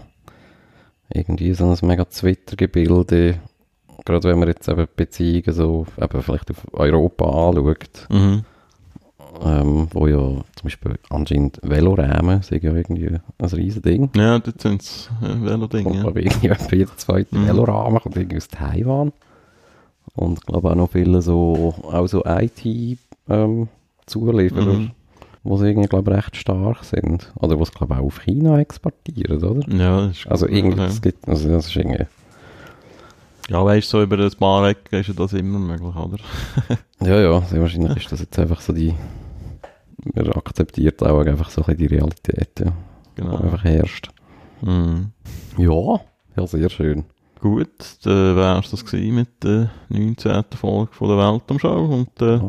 irgendwie 1.13 1.53
so 1.53 1.69
ein 1.69 1.77
mega 1.87 2.05
Twitter-Gebilde, 2.05 3.39
gerade 4.05 4.27
wenn 4.29 4.39
man 4.39 4.47
jetzt 4.47 4.67
eben 4.67 4.87
Beziehungen 4.95 5.53
so, 5.53 5.85
eben 6.01 6.21
vielleicht 6.21 6.49
auf 6.51 6.57
Europa 6.73 7.25
anschaut, 7.49 8.07
Mhm. 8.09 8.43
ähm, 9.45 9.87
wo 9.91 10.07
ja 10.07 10.17
zum 10.19 10.43
Beispiel 10.63 10.95
anscheinend 11.09 11.59
Velorämen 11.63 12.41
sind 12.41 12.63
ja 12.63 12.73
irgendwie 12.73 13.07
ein 13.07 13.21
riesen 13.53 13.81
Ding. 13.81 14.09
Ja, 14.15 14.39
das 14.39 14.55
sind 14.59 14.81
es 14.81 15.09
äh, 15.21 15.41
Velodinge. 15.45 16.01
Kommt, 16.03 16.15
Ja. 16.17 16.21
irgendwie 16.23 16.47
etwa 16.49 16.75
jeder 16.75 16.97
zweite 16.97 17.35
Mhm. 17.37 17.47
Velorahmen 17.47 17.99
kommt 18.01 18.15
irgendwie 18.17 18.37
aus 18.37 18.47
Taiwan. 18.49 19.11
Und 20.15 20.39
ich 20.39 20.45
glaube 20.45 20.69
auch 20.71 20.75
noch 20.75 20.91
viele 20.91 21.21
so, 21.21 21.73
auch 21.83 22.07
so 22.07 22.23
IT-Zulieferer, 23.27 24.73
Mhm. 24.73 24.91
wo 25.43 25.57
sie 25.57 25.67
irgendwie, 25.69 25.87
glaube 25.87 26.11
recht 26.11 26.35
stark 26.35 26.83
sind. 26.83 27.31
Oder 27.39 27.57
wo 27.59 27.65
sie, 27.65 27.71
glaube 27.71 27.95
auch 27.95 28.03
auf 28.05 28.21
China 28.23 28.59
exportieren, 28.59 29.43
oder? 29.43 29.67
Ja, 29.73 30.07
das 30.07 30.17
ist 30.17 30.27
Also 30.27 30.45
gut, 30.47 30.55
irgendwie, 30.55 30.79
ja. 30.79 30.85
es 30.87 31.01
gibt, 31.01 31.27
also 31.27 31.49
das 31.49 31.67
ist 31.67 31.75
irgendwie, 31.75 32.05
Ja, 33.49 33.65
weißt 33.65 33.87
du, 33.93 33.97
so 33.97 34.03
über 34.03 34.17
ein 34.17 34.31
paar 34.31 34.67
Ecken 34.69 34.99
ist 34.99 35.07
ja 35.07 35.13
das 35.13 35.33
immer 35.33 35.59
möglich, 35.59 35.95
oder? 35.95 36.17
ja, 37.01 37.19
ja, 37.19 37.41
sehr 37.41 37.59
wahrscheinlich 37.61 37.97
ist 37.97 38.11
das 38.11 38.21
jetzt 38.21 38.37
einfach 38.39 38.61
so 38.61 38.71
die, 38.73 38.93
man 40.13 40.31
akzeptiert 40.31 41.01
auch 41.03 41.25
einfach 41.25 41.49
so 41.49 41.61
ein 41.61 41.65
bisschen 41.75 41.89
die 41.89 41.95
Realität, 41.95 42.59
ja, 42.59 42.71
die 43.17 43.21
Genau. 43.21 43.37
einfach 43.37 43.63
herrscht. 43.63 44.09
Mhm. 44.61 45.11
Ja, 45.57 45.99
ja, 46.37 46.47
sehr 46.47 46.69
schön. 46.69 47.03
Gut, 47.41 47.97
dann 48.03 48.35
wär's 48.35 48.69
das 48.71 48.85
gewesen 48.85 49.15
mit 49.15 49.43
der 49.43 49.71
19. 49.89 50.43
Folge 50.55 50.93
von 50.93 51.07
der 51.09 51.17
Weltumschau 51.17 51.85
und 51.85 52.21
äh, 52.21 52.39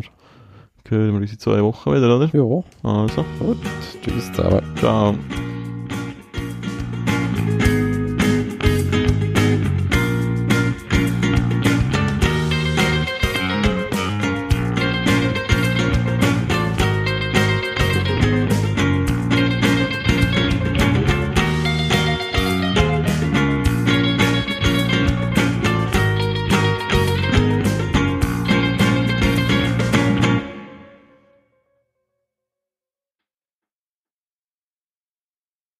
hören 0.88 1.12
wir 1.14 1.20
uns 1.20 1.32
in 1.32 1.38
zwei 1.38 1.62
Wochen 1.62 1.90
wieder, 1.94 2.14
oder? 2.16 2.30
Ja, 2.32 2.62
Also, 2.90 3.24
gut, 3.38 3.56
tschüss 4.04 4.30
zusammen. 4.32 4.60
ciao. 4.78 5.14